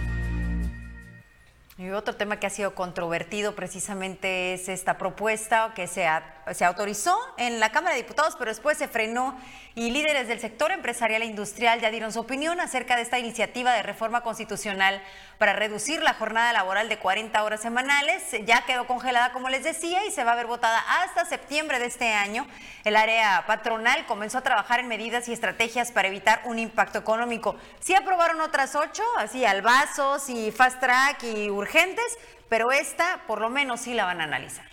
Y 1.81 1.89
otro 1.89 2.15
tema 2.15 2.39
que 2.39 2.45
ha 2.45 2.51
sido 2.51 2.75
controvertido 2.75 3.55
precisamente 3.55 4.53
es 4.53 4.69
esta 4.69 4.99
propuesta 4.99 5.71
que 5.73 5.87
se, 5.87 6.07
se 6.53 6.63
autorizó 6.63 7.17
en 7.37 7.59
la 7.59 7.71
Cámara 7.71 7.95
de 7.95 8.03
Diputados, 8.03 8.35
pero 8.37 8.51
después 8.51 8.77
se 8.77 8.87
frenó 8.87 9.35
y 9.73 9.89
líderes 9.89 10.27
del 10.27 10.39
sector 10.39 10.71
empresarial 10.71 11.23
e 11.23 11.25
industrial 11.25 11.79
ya 11.79 11.89
dieron 11.89 12.11
su 12.11 12.19
opinión 12.19 12.59
acerca 12.59 12.97
de 12.97 13.01
esta 13.01 13.17
iniciativa 13.17 13.73
de 13.73 13.81
reforma 13.81 14.21
constitucional 14.21 15.01
para 15.39 15.53
reducir 15.53 16.03
la 16.03 16.13
jornada 16.13 16.53
laboral 16.53 16.87
de 16.87 16.99
40 16.99 17.41
horas 17.43 17.61
semanales. 17.61 18.21
Ya 18.45 18.63
quedó 18.65 18.85
congelada, 18.85 19.31
como 19.31 19.49
les 19.49 19.63
decía, 19.63 20.05
y 20.05 20.11
se 20.11 20.23
va 20.23 20.33
a 20.33 20.35
ver 20.35 20.45
votada 20.45 20.83
hasta 21.01 21.25
septiembre 21.25 21.79
de 21.79 21.85
este 21.85 22.13
año. 22.13 22.45
El 22.83 22.95
área 22.95 23.45
patronal 23.47 24.05
comenzó 24.05 24.39
a 24.39 24.41
trabajar 24.41 24.81
en 24.81 24.87
medidas 24.87 25.27
y 25.29 25.33
estrategias 25.33 25.91
para 25.91 26.09
evitar 26.09 26.41
un 26.43 26.59
impacto 26.59 26.99
económico. 26.99 27.55
Sí 27.79 27.95
aprobaron 27.95 28.39
otras 28.41 28.75
ocho, 28.75 29.03
así 29.17 29.45
albazos 29.45 30.29
y 30.29 30.51
fast 30.51 30.79
track 30.79 31.23
y 31.23 31.49
urgentes, 31.71 32.17
pero 32.49 32.71
esta 32.71 33.23
por 33.27 33.39
lo 33.39 33.49
menos 33.49 33.81
sí 33.81 33.93
la 33.93 34.05
van 34.05 34.19
a 34.19 34.25
analizar. 34.25 34.65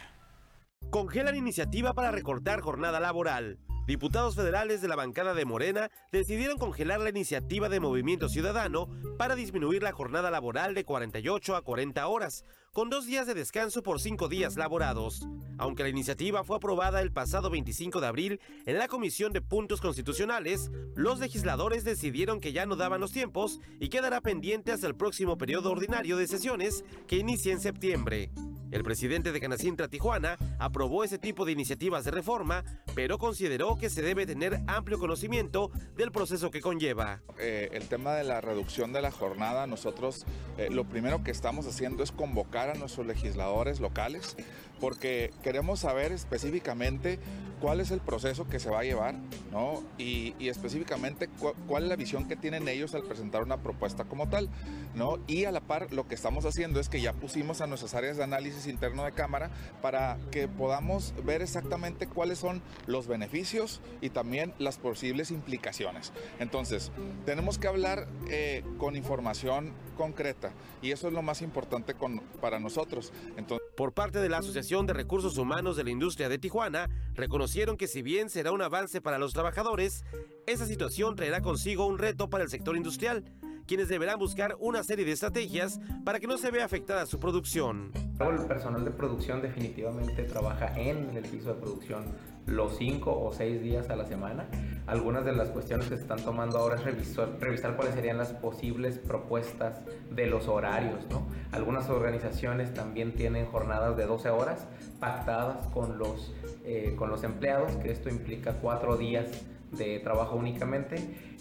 Congelan 0.91 1.37
iniciativa 1.37 1.93
para 1.93 2.11
recortar 2.11 2.61
jornada 2.61 2.99
laboral. 2.99 3.59
Diputados 3.87 4.35
federales 4.35 4.83
de 4.83 4.89
la 4.89 4.97
bancada 4.97 5.33
de 5.33 5.45
Morena 5.45 5.91
decidieron 6.13 6.59
congelar 6.59 7.01
la 7.01 7.11
iniciativa 7.11 7.69
de 7.69 7.81
Movimiento 7.81 8.29
Ciudadano 8.29 8.89
para 9.17 9.35
disminuir 9.35 9.83
la 9.83 9.93
jornada 9.93 10.31
laboral 10.31 10.75
de 10.75 10.85
48 10.85 11.57
a 11.57 11.63
40 11.63 12.07
horas, 12.07 12.45
con 12.73 12.91
dos 12.91 13.07
días 13.07 13.27
de 13.27 13.35
descanso 13.35 13.83
por 13.83 14.01
cinco 14.01 14.29
días 14.29 14.57
laborados. 14.57 15.27
Aunque 15.59 15.83
la 15.83 15.89
iniciativa 15.89 16.45
fue 16.45 16.57
aprobada 16.57 17.01
el 17.01 17.13
pasado 17.13 17.51
25 17.51 18.01
de 18.01 18.07
abril 18.07 18.41
en 18.67 18.79
la 18.79 18.89
Comisión 18.89 19.33
de 19.33 19.41
Puntos 19.41 19.81
Constitucionales, 19.81 20.71
los 20.95 21.19
legisladores 21.19 21.85
decidieron 21.85 22.41
que 22.41 22.53
ya 22.53 22.67
no 22.67 22.77
daban 22.77 23.01
los 23.01 23.13
tiempos 23.13 23.61
y 23.81 23.89
quedará 23.89 24.21
pendiente 24.21 24.73
hasta 24.73 24.87
el 24.87 24.95
próximo 24.95 25.37
periodo 25.37 25.73
ordinario 25.73 26.17
de 26.17 26.29
sesiones 26.29 26.85
que 27.07 27.17
inicia 27.17 27.53
en 27.53 27.61
septiembre. 27.61 28.31
El 28.71 28.85
presidente 28.85 29.33
de 29.33 29.41
Canacintra 29.41 29.89
Tijuana 29.89 30.37
aprobó 30.59 31.03
ese 31.03 31.19
tipo 31.19 31.47
de 31.47 31.53
iniciativas 31.53 32.05
de 32.05 32.11
reforma, 32.11 32.65
pero 32.95 33.17
consideró 33.17 33.79
que 33.79 33.89
se 33.89 34.03
debe 34.03 34.27
tener 34.27 34.61
amplio 34.67 34.99
conocimiento 34.99 35.71
del 35.97 36.13
proceso 36.13 36.51
que 36.51 36.61
conlleva. 36.61 37.23
Eh, 37.39 37.71
el 37.73 37.89
tema 37.89 38.15
de 38.15 38.25
la 38.25 38.43
reducción 38.43 38.93
de 38.93 39.01
la 39.01 39.11
jornada, 39.11 39.67
nosotros 39.67 40.27
eh, 40.59 40.69
lo 40.71 40.85
primero 40.85 41.25
que 41.25 41.31
estamos 41.31 41.67
haciendo 41.67 42.03
es 42.03 42.13
convocar 42.13 42.58
a 42.67 42.75
nuestros 42.75 43.07
legisladores 43.07 43.79
locales 43.79 44.37
porque 44.81 45.33
queremos 45.43 45.81
saber 45.81 46.13
específicamente 46.13 47.19
cuál 47.61 47.81
es 47.81 47.91
el 47.91 48.01
proceso 48.01 48.47
que 48.47 48.61
se 48.61 48.71
va 48.71 48.81
a 48.81 48.85
llevar, 48.85 49.17
¿no? 49.51 49.83
Y, 49.99 50.35
específicamente 50.49 51.29
cuál 51.67 51.83
es 51.85 51.89
la 51.89 51.97
visión 51.97 52.29
que 52.29 52.37
tienen 52.37 52.69
ellos 52.69 52.95
al 52.95 53.03
presentar 53.03 53.43
una 53.43 53.59
propuesta 53.59 54.05
como 54.05 54.29
tal, 54.29 54.49
¿no? 54.95 55.19
Y 55.27 55.45
a 55.45 55.53
la 55.53 55.61
par 55.61 55.93
lo 55.93 56.07
que 56.07 56.15
estamos 56.15 56.45
haciendo 56.47 56.81
es 56.81 56.89
que 56.89 57.01
ya 57.01 57.13
pusimos 57.13 57.61
a 57.61 57.67
nuestras 57.67 57.95
áreas 57.95 58.17
de 58.17 58.25
análisis 58.25 58.67
interno 58.67 59.05
de 59.05 59.13
cámara 59.13 59.51
para 59.83 60.19
que 60.31 60.49
podamos 60.49 61.13
ver 61.25 61.43
exactamente 61.43 62.07
cuáles 62.07 62.39
son 62.39 62.63
los 62.87 63.09
beneficios 63.09 63.81
y 64.01 64.11
también 64.11 64.55
las 64.59 64.79
posibles 64.79 65.31
implicaciones. 65.31 66.13
Entonces, 66.39 66.93
tenemos 67.27 67.59
que 67.59 67.69
hablar 67.69 68.09
eh, 68.31 68.65
con 68.79 68.97
información 68.97 69.73
concreta 69.97 70.53
y 70.81 70.93
eso 70.93 71.09
es 71.09 71.13
lo 71.13 71.23
más 71.23 71.43
importante 71.43 71.95
con, 71.95 72.21
para 72.41 72.48
nosotros. 72.59 73.13
Entonces, 73.37 73.67
Por 73.77 73.93
parte 73.93 74.19
de 74.19 74.29
la 74.29 74.39
Asociación 74.39 74.87
de 74.87 74.93
Recursos 74.93 75.37
Humanos 75.39 75.77
de 75.77 75.85
la 75.85 75.91
Industria 75.91 76.29
de 76.29 76.39
Tijuana, 76.39 76.89
reconocieron 77.15 77.77
que 77.77 77.87
si 77.87 78.03
bien 78.03 78.31
será 78.31 78.53
un 78.53 78.63
avance 78.63 79.01
para 79.01 79.19
los 79.19 79.33
trabajadores, 79.33 80.05
esa 80.47 80.67
situación 80.67 81.15
traerá 81.15 81.43
consigo 81.43 81.87
un 81.87 81.99
reto 81.99 82.31
para 82.31 82.45
el 82.45 82.51
sector 82.51 82.77
industrial 82.77 83.25
quienes 83.69 83.89
deberán 83.89 84.19
buscar 84.19 84.57
una 84.59 84.83
serie 84.83 85.05
de 85.05 85.13
estrategias 85.13 85.79
para 86.05 86.19
que 86.19 86.27
no 86.27 86.39
se 86.39 86.51
vea 86.51 86.65
afectada 86.65 87.05
su 87.05 87.21
producción. 87.21 87.93
El 88.19 88.47
personal 88.47 88.83
de 88.83 88.91
producción 88.91 89.43
definitivamente 89.43 90.25
trabaja 90.25 90.73
en 90.81 91.15
el 91.15 91.23
piso 91.25 91.51
de 91.51 91.61
producción 91.61 92.07
los 92.49 92.77
cinco 92.77 93.19
o 93.21 93.33
seis 93.33 93.63
días 93.63 93.91
a 93.91 93.97
la 93.97 94.05
semana. 94.05 94.47
Algunas 94.87 95.25
de 95.25 95.33
las 95.33 95.51
cuestiones 95.51 95.89
que 95.89 95.97
se 95.97 96.03
están 96.03 96.23
tomando 96.25 96.59
ahora 96.59 96.77
es 96.77 96.85
revisar, 96.85 97.29
revisar 97.41 97.77
cuáles 97.77 97.95
serían 97.95 98.17
las 98.17 98.33
posibles 98.33 98.99
propuestas 98.99 99.81
de 100.11 100.27
los 100.27 100.49
horarios. 100.49 101.07
¿no? 101.11 101.27
Algunas 101.53 101.89
organizaciones 101.91 102.73
también 102.73 103.15
tienen 103.15 103.47
jornadas 103.47 103.97
de 103.97 104.07
12 104.07 104.31
horas 104.31 104.67
pactadas 104.99 105.67
con 105.69 105.99
los, 105.99 106.35
eh, 106.65 106.95
con 106.97 107.11
los 107.11 107.23
empleados, 107.25 107.77
que 107.77 107.91
esto 107.91 108.09
implica 108.09 108.55
cuatro 108.55 108.97
días 108.97 109.27
de 109.73 109.99
trabajo 110.01 110.37
únicamente, 110.37 110.97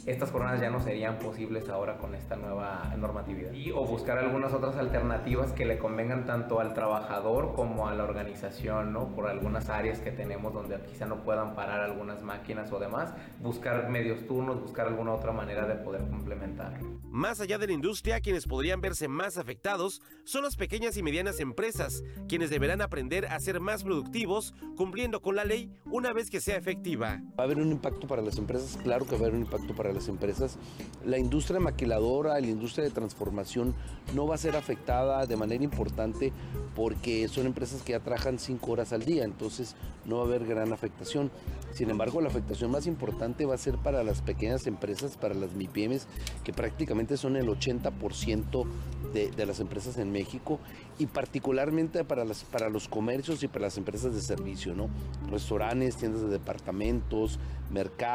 estas 0.06 0.32
jornadas 0.32 0.62
ya 0.62 0.70
no 0.70 0.80
serían 0.80 1.20
posibles 1.20 1.70
ahora 1.70 1.98
con 1.98 2.16
esta 2.16 2.36
nueva 2.36 2.94
normatividad. 2.98 3.52
Y 3.52 3.72
o 3.72 3.86
buscar 3.86 4.18
algunas 4.18 4.54
otras 4.54 4.78
alternativas 4.78 5.52
que 5.52 5.66
le 5.66 5.78
convengan 5.78 6.26
tanto 6.26 6.60
al 6.60 6.74
trabajador 6.74 7.54
como 7.54 7.88
a 7.88 7.94
la 7.94 8.04
organización, 8.04 8.94
¿no? 8.94 9.14
Por 9.14 9.28
algunas 9.28 9.70
áreas 9.70 10.00
que 10.00 10.12
tenemos 10.12 10.54
donde 10.54 10.80
quizá 10.82 11.06
no 11.06 11.24
puedan 11.24 11.56
parar 11.56 11.82
algunas 11.82 12.22
máquinas 12.24 12.72
o 12.72 12.80
demás, 12.80 13.14
buscar 13.42 13.90
medios 13.90 14.26
turnos, 14.28 14.62
buscar 14.62 14.88
alguna 14.88 15.14
otra 15.14 15.32
manera 15.32 15.66
de 15.68 15.76
poder 15.76 16.02
complementar. 16.08 16.80
Más 17.10 17.40
allá 17.42 17.58
de 17.58 17.68
la 17.68 17.74
industria, 17.74 18.20
quienes 18.22 18.46
podrían 18.46 18.82
verse 18.82 19.08
más 19.08 19.38
afectados 19.38 20.02
son 20.24 20.44
las 20.44 20.56
pequeñas 20.56 20.98
y 20.98 21.04
medianas 21.04 21.40
empresas, 21.40 22.04
quienes 22.28 22.50
deberán 22.50 22.82
aprender 22.82 23.26
a 23.26 23.40
ser 23.40 23.60
más 23.60 23.84
productivos 23.84 24.54
cumpliendo 24.76 25.22
con 25.22 25.36
la 25.36 25.44
ley 25.44 25.72
una 25.86 26.14
vez 26.14 26.30
que 26.30 26.42
sea 26.42 26.58
efectiva. 26.58 27.22
Va 27.38 27.44
a 27.44 27.46
haber 27.46 27.58
un 27.58 27.72
impacto 27.72 28.08
para 28.08 28.17
para 28.18 28.26
las 28.26 28.40
empresas, 28.40 28.80
claro 28.82 29.06
que 29.06 29.12
va 29.12 29.18
a 29.18 29.22
haber 29.26 29.36
un 29.36 29.42
impacto 29.42 29.76
para 29.76 29.94
las 29.94 30.08
empresas. 30.08 30.58
La 31.06 31.20
industria 31.20 31.60
maquiladora, 31.60 32.40
la 32.40 32.48
industria 32.48 32.84
de 32.84 32.90
transformación 32.90 33.76
no 34.16 34.26
va 34.26 34.34
a 34.34 34.40
ser 34.40 34.56
afectada 34.56 35.28
de 35.28 35.38
manera 35.38 35.64
importante 35.64 36.34
porque 36.76 37.28
son 37.28 37.46
empresas 37.46 37.84
que 37.84 37.92
ya 37.92 38.00
trabajan 38.00 38.40
cinco 38.40 38.72
horas 38.72 38.92
al 38.92 39.06
día, 39.06 39.24
entonces 39.24 39.76
no 40.06 40.16
va 40.18 40.24
a 40.24 40.26
haber 40.26 40.48
gran 40.48 40.74
afectación. 40.74 41.30
Sin 41.74 41.92
embargo, 41.92 42.22
la 42.22 42.30
afectación 42.30 42.72
más 42.72 42.88
importante 42.88 43.46
va 43.46 43.54
a 43.54 43.60
ser 43.60 43.78
para 43.78 44.04
las 44.04 44.24
pequeñas 44.24 44.66
empresas, 44.66 45.16
para 45.16 45.36
las 45.36 45.54
MIPIMES, 45.54 46.08
que 46.44 46.54
prácticamente 46.54 47.18
son 47.18 47.36
el 47.36 47.48
80% 47.48 48.66
de, 49.14 49.30
de, 49.30 49.46
las 49.46 49.60
empresas 49.60 49.98
en 49.98 50.12
México 50.12 50.60
y 50.98 51.06
particularmente 51.06 52.04
para, 52.04 52.26
las, 52.26 52.44
para 52.46 52.70
los 52.70 52.88
comercios 52.88 53.44
y 53.44 53.48
para 53.48 53.66
las 53.66 53.78
empresas 53.78 54.14
de 54.16 54.22
servicio, 54.22 54.74
¿no? 54.74 54.90
Restaurantes, 55.30 55.98
tiendas 55.98 56.22
de 56.22 56.30
departamentos, 56.30 57.40
mercados, 57.72 58.07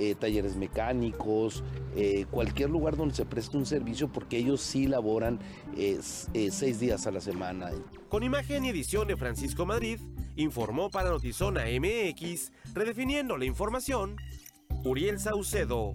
eh, 0.00 0.14
talleres 0.14 0.54
mecánicos, 0.54 1.64
eh, 1.96 2.26
cualquier 2.30 2.70
lugar 2.70 2.96
donde 2.96 3.16
se 3.16 3.24
preste 3.24 3.56
un 3.56 3.66
servicio 3.66 4.06
porque 4.12 4.36
ellos 4.36 4.60
sí 4.60 4.86
laboran 4.86 5.40
eh, 5.76 5.98
seis 6.02 6.78
días 6.78 7.06
a 7.08 7.10
la 7.10 7.20
semana. 7.20 7.70
Con 8.08 8.22
imagen 8.22 8.64
y 8.64 8.68
edición 8.68 9.08
de 9.08 9.16
Francisco 9.16 9.66
Madrid, 9.66 9.98
informó 10.36 10.88
para 10.90 11.10
Notizona 11.10 11.64
MX, 11.64 12.52
redefiniendo 12.74 13.36
la 13.36 13.46
información, 13.46 14.16
Uriel 14.84 15.18
Saucedo. 15.18 15.92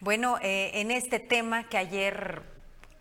Bueno, 0.00 0.38
en 0.40 0.90
este 0.90 1.20
tema 1.20 1.68
que 1.68 1.76
ayer 1.76 2.51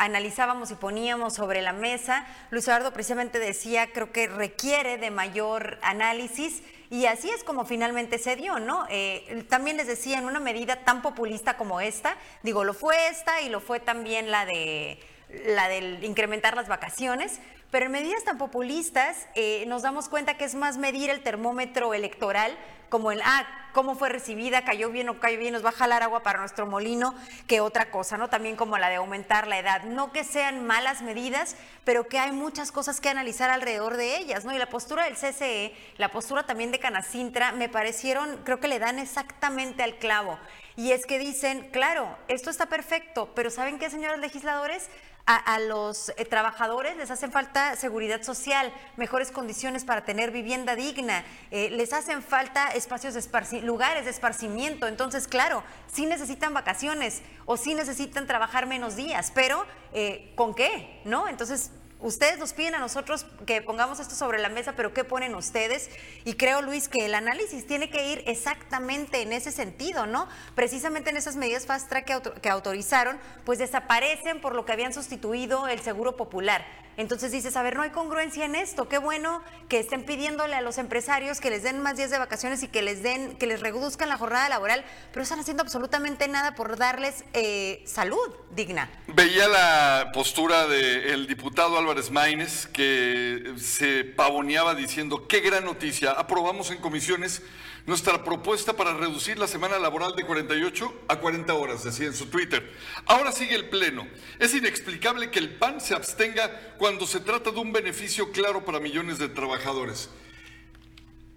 analizábamos 0.02 0.72
y 0.72 0.76
poníamos 0.76 1.36
sobre 1.36 1.62
la 1.62 1.74
mesa, 1.74 2.26
Luis 2.50 2.68
Eduardo 2.68 2.92
precisamente 2.92 3.38
decía, 3.38 3.92
creo 3.94 4.12
que 4.12 4.28
requiere 4.28 4.98
de 4.98 5.12
mayor 5.12 5.78
análisis 5.84 6.64
y 6.90 7.06
así 7.06 7.30
es 7.30 7.44
como 7.44 7.66
finalmente 7.66 8.18
se 8.18 8.36
dio, 8.36 8.60
¿no? 8.60 8.86
Eh, 8.90 9.46
también 9.48 9.78
les 9.78 9.86
decía, 9.86 10.18
en 10.18 10.26
una 10.26 10.40
medida 10.40 10.78
tan 10.78 11.04
populista 11.04 11.56
como 11.56 11.82
esta, 11.82 12.18
digo, 12.42 12.64
lo 12.64 12.74
fue 12.74 13.10
esta 13.10 13.42
y 13.42 13.50
lo 13.50 13.60
fue 13.60 13.80
también 13.80 14.32
la 14.32 14.46
de 14.46 15.00
la 15.46 15.70
del 15.70 16.04
incrementar 16.04 16.56
las 16.56 16.68
vacaciones, 16.68 17.40
pero 17.72 17.88
en 17.88 17.92
medidas 17.94 18.24
tan 18.24 18.38
populistas 18.38 19.28
eh, 19.34 19.64
nos 19.68 19.82
damos 19.82 20.10
cuenta 20.10 20.38
que 20.38 20.46
es 20.46 20.56
más 20.56 20.78
medir 20.78 21.10
el 21.10 21.24
termómetro 21.24 21.94
electoral 21.94 22.58
como 22.90 23.14
el, 23.14 23.22
ah, 23.24 23.48
cómo 23.72 23.96
fue 23.96 24.10
recibida, 24.10 24.66
cayó 24.66 24.90
bien 24.90 25.08
o 25.08 25.20
cayó 25.20 25.40
bien, 25.40 25.54
nos 25.54 25.64
va 25.64 25.70
a 25.70 25.72
jalar 25.72 26.04
agua 26.04 26.24
para 26.24 26.40
nuestro 26.40 26.68
molino, 26.68 27.16
que 27.48 27.62
otra 27.62 27.90
cosa, 27.90 28.18
¿no? 28.18 28.30
También 28.30 28.58
como 28.58 28.78
la 28.78 28.90
de 28.90 28.96
aumentar 28.96 29.48
la 29.48 29.58
edad. 29.58 29.84
No 29.84 30.12
que 30.12 30.26
sean 30.26 30.66
malas 30.66 31.02
medidas, 31.02 31.56
pero 31.86 32.08
que 32.08 32.20
hay 32.20 32.34
muchas 32.34 32.74
cosas 32.74 33.00
que 33.00 33.08
analizar 33.08 33.50
alrededor 33.50 33.96
de 33.96 34.18
ellas, 34.18 34.44
¿no? 34.44 34.54
Y 34.54 34.58
la 34.58 34.70
postura 34.70 35.06
del 35.06 35.16
CCE, 35.16 35.74
la 35.98 36.12
postura 36.12 36.46
también 36.46 36.72
de 36.72 36.80
Canacintra, 36.80 37.54
me 37.54 37.70
parecieron, 37.70 38.42
creo 38.44 38.60
que 38.60 38.68
le 38.68 38.80
dan 38.80 39.00
exactamente 39.00 39.84
al 39.84 39.96
clavo. 39.98 40.38
Y 40.76 40.92
es 40.92 41.06
que 41.06 41.20
dicen, 41.20 41.70
claro, 41.72 42.18
esto 42.28 42.50
está 42.50 42.66
perfecto, 42.66 43.32
pero 43.36 43.50
¿saben 43.50 43.80
qué, 43.80 43.90
señores 43.90 44.20
legisladores? 44.20 44.90
A, 45.26 45.60
los 45.60 46.10
eh, 46.18 46.26
trabajadores 46.26 46.98
les 46.98 47.10
hacen 47.10 47.32
falta 47.32 47.76
seguridad 47.76 48.22
social, 48.22 48.74
mejores 48.98 49.32
condiciones 49.32 49.86
para 49.86 50.04
tener 50.04 50.32
vivienda 50.32 50.76
digna, 50.76 51.24
eh, 51.52 51.70
les 51.70 51.94
hacen 51.94 52.22
falta 52.22 52.70
espacios 52.70 53.14
de 53.14 53.62
lugares 53.62 54.06
de 54.06 54.12
esparcimiento. 54.12 54.88
Entonces, 54.88 55.28
claro, 55.28 55.64
sí 55.92 56.06
necesitan 56.06 56.54
vacaciones 56.54 57.22
o 57.46 57.56
sí 57.56 57.76
necesitan 57.76 58.28
trabajar 58.28 58.66
menos 58.66 58.96
días, 58.96 59.32
pero 59.34 59.66
eh, 59.94 60.34
¿con 60.36 60.54
qué? 60.54 61.02
¿No? 61.06 61.28
Entonces, 61.28 61.72
Ustedes 62.02 62.40
nos 62.40 62.54
piden 62.54 62.74
a 62.74 62.80
nosotros 62.80 63.28
que 63.46 63.62
pongamos 63.62 64.00
esto 64.00 64.16
sobre 64.16 64.40
la 64.40 64.50
mesa, 64.50 64.74
pero 64.76 64.92
¿qué 64.92 65.04
ponen 65.04 65.36
ustedes? 65.36 65.88
Y 66.26 66.34
creo, 66.34 66.64
Luis, 66.64 66.88
que 66.88 67.06
el 67.06 67.14
análisis 67.14 67.68
tiene 67.68 67.92
que 67.92 68.12
ir 68.12 68.24
exactamente 68.26 69.22
en 69.22 69.32
ese 69.32 69.52
sentido, 69.52 70.08
¿no? 70.08 70.28
Precisamente 70.56 71.12
en 71.12 71.18
esas 71.18 71.36
medidas 71.36 71.68
fast 71.68 71.90
track 71.90 72.40
que, 72.42 72.50
autorizaron, 72.50 73.20
pues 73.46 73.60
desaparecen 73.60 74.42
por 74.42 74.56
lo 74.56 74.66
que 74.66 74.72
habían 74.72 74.94
sustituido 74.94 75.68
el 75.68 75.80
seguro 75.82 76.18
popular. 76.18 76.66
Entonces 76.98 77.32
dices, 77.32 77.56
a 77.56 77.64
ver, 77.64 77.76
no 77.76 77.84
hay 77.84 77.92
congruencia 77.92 78.46
en 78.46 78.56
esto. 78.56 78.90
Qué 78.90 78.98
bueno 78.98 79.42
que 79.70 79.80
estén 79.80 80.04
pidiéndole 80.04 80.56
a 80.56 80.62
los 80.62 80.78
empresarios 80.78 81.40
que 81.40 81.50
les 81.50 81.64
den 81.64 81.80
más 81.80 81.96
días 81.98 82.10
de 82.10 82.18
vacaciones 82.18 82.64
y 82.64 82.68
que 82.68 82.82
les 82.82 83.02
den, 83.02 83.38
que 83.38 83.48
les 83.48 83.62
reduzcan 83.62 84.10
la 84.10 84.18
jornada 84.18 84.50
laboral, 84.50 84.84
pero 85.14 85.24
están 85.24 85.40
haciendo 85.40 85.64
absolutamente 85.64 86.28
nada 86.28 86.54
por 86.54 86.78
darles 86.78 87.24
eh, 87.34 87.82
salud 87.86 88.36
digna. 88.52 88.90
Veía 89.08 89.48
la 89.48 90.12
postura 90.14 90.68
del 90.68 91.28
diputado 91.28 91.78
Álvaro 91.78 91.91
Álvarez 91.92 92.68
que 92.68 93.54
se 93.58 94.06
pavoneaba 94.06 94.76
diciendo, 94.76 95.28
qué 95.28 95.42
gran 95.42 95.66
noticia, 95.66 96.12
aprobamos 96.12 96.72
en 96.72 96.78
comisiones 96.78 97.42
nuestra 97.86 98.24
propuesta 98.24 98.78
para 98.78 98.94
reducir 98.94 99.38
la 99.38 99.48
semana 99.48 99.78
laboral 99.78 100.16
de 100.16 100.24
48 100.24 101.04
a 101.10 101.20
40 101.20 101.54
horas, 101.54 101.84
decía 101.84 102.08
en 102.08 102.14
su 102.14 102.28
Twitter. 102.28 102.72
Ahora 103.06 103.34
sigue 103.34 103.56
el 103.56 103.68
Pleno. 103.68 104.08
Es 104.40 104.54
inexplicable 104.54 105.32
que 105.32 105.40
el 105.40 105.56
PAN 105.56 105.82
se 105.82 105.94
abstenga 105.94 106.76
cuando 106.78 107.06
se 107.06 107.20
trata 107.20 107.52
de 107.52 107.60
un 107.60 107.74
beneficio 107.74 108.32
claro 108.32 108.64
para 108.64 108.80
millones 108.80 109.18
de 109.18 109.28
trabajadores. 109.28 110.10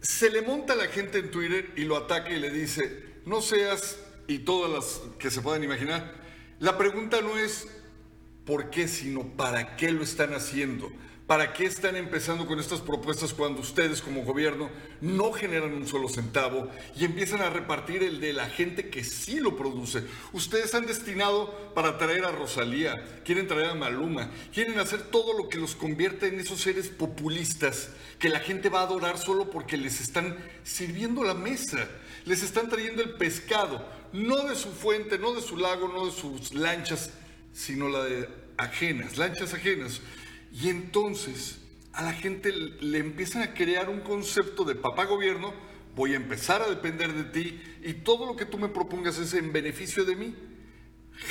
Se 0.03 0.31
le 0.31 0.43
monta 0.43 0.75
a 0.75 0.77
la 0.77 0.87
gente 0.87 1.19
en 1.19 1.33
Twitter 1.33 1.73
y 1.77 1.83
lo 1.83 1.97
ataca 1.97 2.31
y 2.31 2.39
le 2.39 2.51
dice, 2.51 3.17
no 3.25 3.43
seas, 3.43 3.99
y 4.29 4.39
todas 4.39 4.71
las 4.71 5.01
que 5.19 5.33
se 5.33 5.41
puedan 5.41 5.65
imaginar, 5.65 6.15
la 6.61 6.79
pregunta 6.79 7.21
no 7.21 7.37
es 7.39 7.67
por 8.45 8.71
qué, 8.71 8.89
sino 8.89 9.25
para 9.37 9.77
qué 9.77 9.91
lo 9.91 10.03
están 10.03 10.35
haciendo. 10.35 10.91
¿Para 11.27 11.55
qué 11.55 11.65
están 11.65 11.97
empezando 11.97 12.47
con 12.47 12.61
estas 12.61 12.83
propuestas 12.83 13.33
cuando 13.33 13.63
ustedes 13.63 14.03
como 14.03 14.25
gobierno 14.25 14.69
no 15.01 15.33
generan 15.33 15.73
un 15.73 15.87
solo 15.87 16.11
centavo 16.11 16.69
y 16.95 17.07
empiezan 17.07 17.41
a 17.41 17.49
repartir 17.49 18.03
el 18.03 18.21
de 18.21 18.35
la 18.35 18.45
gente 18.45 18.91
que 18.91 19.05
sí 19.05 19.41
lo 19.41 19.57
produce? 19.57 20.05
Ustedes 20.35 20.75
han 20.75 20.85
destinado 20.85 21.73
para 21.75 21.97
traer 21.97 22.27
a 22.27 22.31
Rosalía, 22.31 23.23
quieren 23.25 23.49
traer 23.49 23.71
a 23.71 23.75
Maluma, 23.75 24.31
quieren 24.53 24.79
hacer 24.79 25.01
todo 25.01 25.33
lo 25.33 25.49
que 25.49 25.57
los 25.57 25.75
convierte 25.75 26.27
en 26.27 26.41
esos 26.41 26.61
seres 26.61 26.89
populistas 26.89 27.89
que 28.19 28.29
la 28.29 28.41
gente 28.41 28.69
va 28.69 28.81
a 28.81 28.85
adorar 28.85 29.17
solo 29.17 29.49
porque 29.49 29.79
les 29.79 30.03
están 30.03 30.37
sirviendo 30.63 31.25
la 31.25 31.33
mesa, 31.33 31.89
les 32.27 32.43
están 32.43 32.69
trayendo 32.69 33.03
el 33.03 33.15
pescado, 33.15 33.83
no 34.13 34.45
de 34.45 34.57
su 34.57 34.71
fuente, 34.71 35.19
no 35.19 35.33
de 35.33 35.41
su 35.41 35.57
lago, 35.57 35.89
no 35.89 36.05
de 36.05 36.13
sus 36.13 36.53
lanchas, 36.53 37.13
sino 37.55 37.89
la 37.89 38.05
de 38.05 38.29
ajenas, 38.59 39.17
lanchas 39.17 39.55
ajenas. 39.55 40.03
Y 40.53 40.69
entonces 40.69 41.61
a 41.93 42.03
la 42.03 42.13
gente 42.13 42.53
le 42.53 42.99
empiezan 42.99 43.43
a 43.43 43.55
crear 43.55 43.89
un 43.89 44.01
concepto 44.01 44.65
de 44.65 44.75
papá 44.75 45.07
gobierno, 45.07 45.55
voy 45.95 46.13
a 46.13 46.17
empezar 46.17 46.61
a 46.61 46.69
depender 46.69 47.13
de 47.13 47.25
ti 47.25 47.63
y 47.83 47.95
todo 47.95 48.27
lo 48.27 48.37
que 48.37 48.45
tú 48.45 48.59
me 48.59 48.69
propongas 48.69 49.17
es 49.19 49.33
en 49.33 49.53
beneficio 49.53 50.05
de 50.05 50.17
mí. 50.17 50.35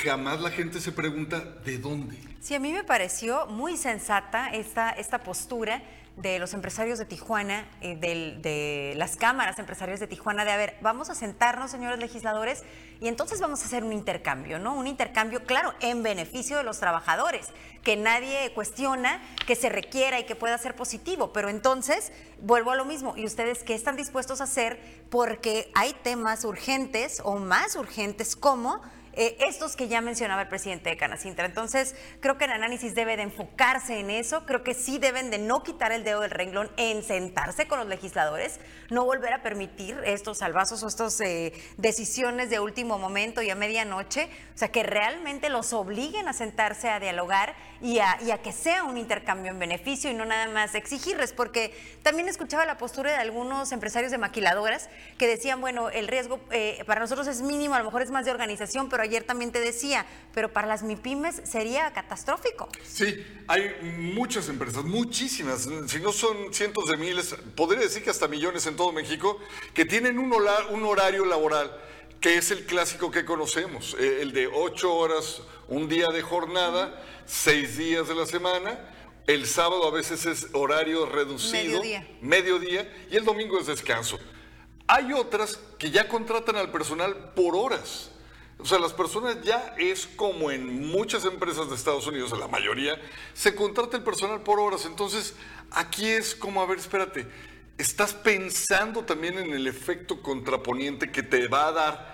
Jamás 0.02 0.40
la 0.40 0.50
gente 0.50 0.80
se 0.80 0.92
pregunta 0.92 1.40
de 1.40 1.76
dónde. 1.76 2.18
Sí, 2.40 2.54
a 2.54 2.58
mí 2.58 2.72
me 2.72 2.84
pareció 2.84 3.46
muy 3.46 3.76
sensata 3.76 4.48
esta, 4.48 4.90
esta 4.90 5.22
postura 5.22 5.82
de 6.16 6.38
los 6.38 6.54
empresarios 6.54 6.98
de 6.98 7.06
Tijuana, 7.06 7.68
eh, 7.80 7.96
de 7.96 8.94
las 8.96 9.16
cámaras 9.16 9.58
empresariales 9.58 10.00
de 10.00 10.06
Tijuana, 10.06 10.44
de 10.44 10.52
a 10.52 10.56
ver, 10.56 10.76
vamos 10.80 11.10
a 11.10 11.14
sentarnos, 11.14 11.70
señores 11.70 11.98
legisladores, 11.98 12.62
y 13.00 13.08
entonces 13.08 13.40
vamos 13.40 13.62
a 13.62 13.64
hacer 13.66 13.82
un 13.82 13.92
intercambio, 13.92 14.58
¿no? 14.58 14.74
Un 14.74 14.86
intercambio, 14.86 15.44
claro, 15.44 15.74
en 15.80 16.02
beneficio 16.02 16.56
de 16.56 16.62
los 16.62 16.78
trabajadores, 16.78 17.48
que 17.82 17.96
nadie 17.96 18.52
cuestiona 18.54 19.20
que 19.46 19.56
se 19.56 19.68
requiera 19.68 20.20
y 20.20 20.24
que 20.24 20.36
pueda 20.36 20.56
ser 20.58 20.76
positivo, 20.76 21.32
pero 21.32 21.48
entonces 21.48 22.12
vuelvo 22.40 22.70
a 22.70 22.76
lo 22.76 22.84
mismo, 22.84 23.14
¿y 23.16 23.24
ustedes 23.24 23.64
qué 23.64 23.74
están 23.74 23.96
dispuestos 23.96 24.40
a 24.40 24.44
hacer? 24.44 24.80
Porque 25.10 25.70
hay 25.74 25.94
temas 26.04 26.44
urgentes 26.44 27.20
o 27.24 27.38
más 27.38 27.74
urgentes 27.74 28.36
como 28.36 28.80
eh, 29.16 29.36
estos 29.40 29.76
que 29.76 29.88
ya 29.88 30.00
mencionaba 30.00 30.42
el 30.42 30.48
presidente 30.48 30.90
de 30.90 30.96
Canacintra. 30.96 31.46
Entonces, 31.46 31.94
creo 32.20 32.38
que 32.38 32.44
el 32.44 32.52
análisis 32.52 32.94
debe 32.94 33.16
de 33.16 33.22
enfocarse 33.22 33.98
en 33.98 34.10
eso, 34.10 34.44
creo 34.46 34.62
que 34.62 34.74
sí 34.74 34.98
deben 34.98 35.30
de 35.30 35.38
no 35.38 35.62
quitar 35.62 35.92
el 35.92 36.04
dedo 36.04 36.20
del 36.20 36.30
renglón 36.30 36.70
en 36.76 37.02
sentarse 37.02 37.66
con 37.66 37.78
los 37.78 37.88
legisladores, 37.88 38.60
no 38.90 39.04
volver 39.04 39.32
a 39.32 39.42
permitir 39.42 39.98
estos 40.04 40.38
salvazos 40.38 40.82
o 40.82 40.88
estas 40.88 41.20
eh, 41.20 41.52
decisiones 41.76 42.50
de 42.50 42.60
último 42.60 42.98
momento 42.98 43.42
y 43.42 43.50
a 43.50 43.54
medianoche, 43.54 44.28
o 44.54 44.58
sea, 44.58 44.68
que 44.68 44.82
realmente 44.82 45.48
los 45.48 45.72
obliguen 45.72 46.28
a 46.28 46.32
sentarse 46.32 46.88
a 46.88 47.00
dialogar 47.00 47.54
y 47.80 47.98
a, 47.98 48.18
que 48.42 48.52
sea 48.52 48.84
un 48.84 48.96
intercambio 48.96 49.50
en 49.50 49.58
beneficio 49.58 50.10
y 50.10 50.14
no 50.14 50.24
nada 50.24 50.48
más 50.48 50.74
exigirles, 50.74 51.32
porque 51.32 51.74
también 52.02 52.28
escuchaba 52.28 52.64
la 52.66 52.78
postura 52.78 53.12
de 53.12 53.16
algunos 53.16 53.72
empresarios 53.72 54.10
de 54.10 54.18
maquiladoras 54.18 54.88
que 55.18 55.26
decían, 55.26 55.60
bueno, 55.60 55.90
el 55.90 56.08
riesgo 56.08 56.40
eh, 56.50 56.82
para 56.86 57.00
nosotros 57.00 57.26
es 57.26 57.42
mínimo, 57.42 57.74
a 57.74 57.78
lo 57.78 57.84
mejor 57.84 58.02
es 58.02 58.10
más 58.10 58.24
de 58.24 58.30
organización, 58.30 58.88
pero 58.88 59.02
ayer 59.02 59.24
también 59.24 59.52
te 59.52 59.60
decía, 59.60 60.06
pero 60.32 60.52
para 60.52 60.66
las 60.66 60.82
MIPIMES 60.82 61.42
sería 61.44 61.92
catastrófico. 61.92 62.68
Sí, 62.84 63.24
hay 63.46 63.74
muchas 63.98 64.48
empresas, 64.48 64.84
muchísimas, 64.84 65.68
si 65.86 66.00
no 66.00 66.12
son 66.12 66.52
cientos 66.52 66.86
de 66.86 66.96
miles, 66.96 67.34
podría 67.54 67.82
decir 67.82 68.02
que 68.02 68.10
hasta 68.10 68.28
millones 68.28 68.66
en 68.66 68.76
todo 68.76 68.92
México, 68.92 69.38
que 69.72 69.84
tienen 69.84 70.18
un, 70.18 70.34
horario 70.84 71.24
laboral 71.24 71.70
que 72.20 72.38
es 72.38 72.50
el 72.50 72.64
clásico 72.64 73.10
que 73.10 73.24
conocemos, 73.24 73.96
eh, 73.98 74.22
el 74.22 74.32
de 74.32 74.46
ocho 74.46 74.94
horas, 74.94 75.42
un 75.68 75.88
día 75.88 76.08
de 76.08 76.22
jornada, 76.22 77.02
seis 77.26 77.76
días 77.76 78.08
de 78.08 78.14
la 78.14 78.26
semana. 78.26 78.78
El 79.26 79.46
sábado 79.46 79.86
a 79.86 79.90
veces 79.90 80.26
es 80.26 80.48
horario 80.52 81.06
reducido, 81.06 81.80
mediodía. 81.80 82.08
mediodía, 82.20 83.06
y 83.10 83.16
el 83.16 83.24
domingo 83.24 83.58
es 83.58 83.66
descanso. 83.66 84.18
Hay 84.86 85.12
otras 85.14 85.58
que 85.78 85.90
ya 85.90 86.08
contratan 86.08 86.56
al 86.56 86.70
personal 86.70 87.32
por 87.34 87.56
horas. 87.56 88.10
O 88.58 88.66
sea, 88.66 88.78
las 88.78 88.92
personas 88.92 89.42
ya 89.42 89.74
es 89.78 90.06
como 90.06 90.50
en 90.50 90.88
muchas 90.88 91.24
empresas 91.24 91.68
de 91.68 91.74
Estados 91.74 92.06
Unidos, 92.06 92.32
en 92.32 92.40
la 92.40 92.48
mayoría, 92.48 93.00
se 93.32 93.54
contrata 93.54 93.96
el 93.96 94.04
personal 94.04 94.42
por 94.42 94.60
horas. 94.60 94.84
Entonces, 94.84 95.34
aquí 95.70 96.06
es 96.06 96.34
como, 96.34 96.62
a 96.62 96.66
ver, 96.66 96.78
espérate, 96.78 97.26
estás 97.78 98.14
pensando 98.14 99.04
también 99.04 99.38
en 99.38 99.52
el 99.52 99.66
efecto 99.66 100.22
contraponiente 100.22 101.10
que 101.10 101.22
te 101.22 101.48
va 101.48 101.68
a 101.68 101.72
dar 101.72 102.13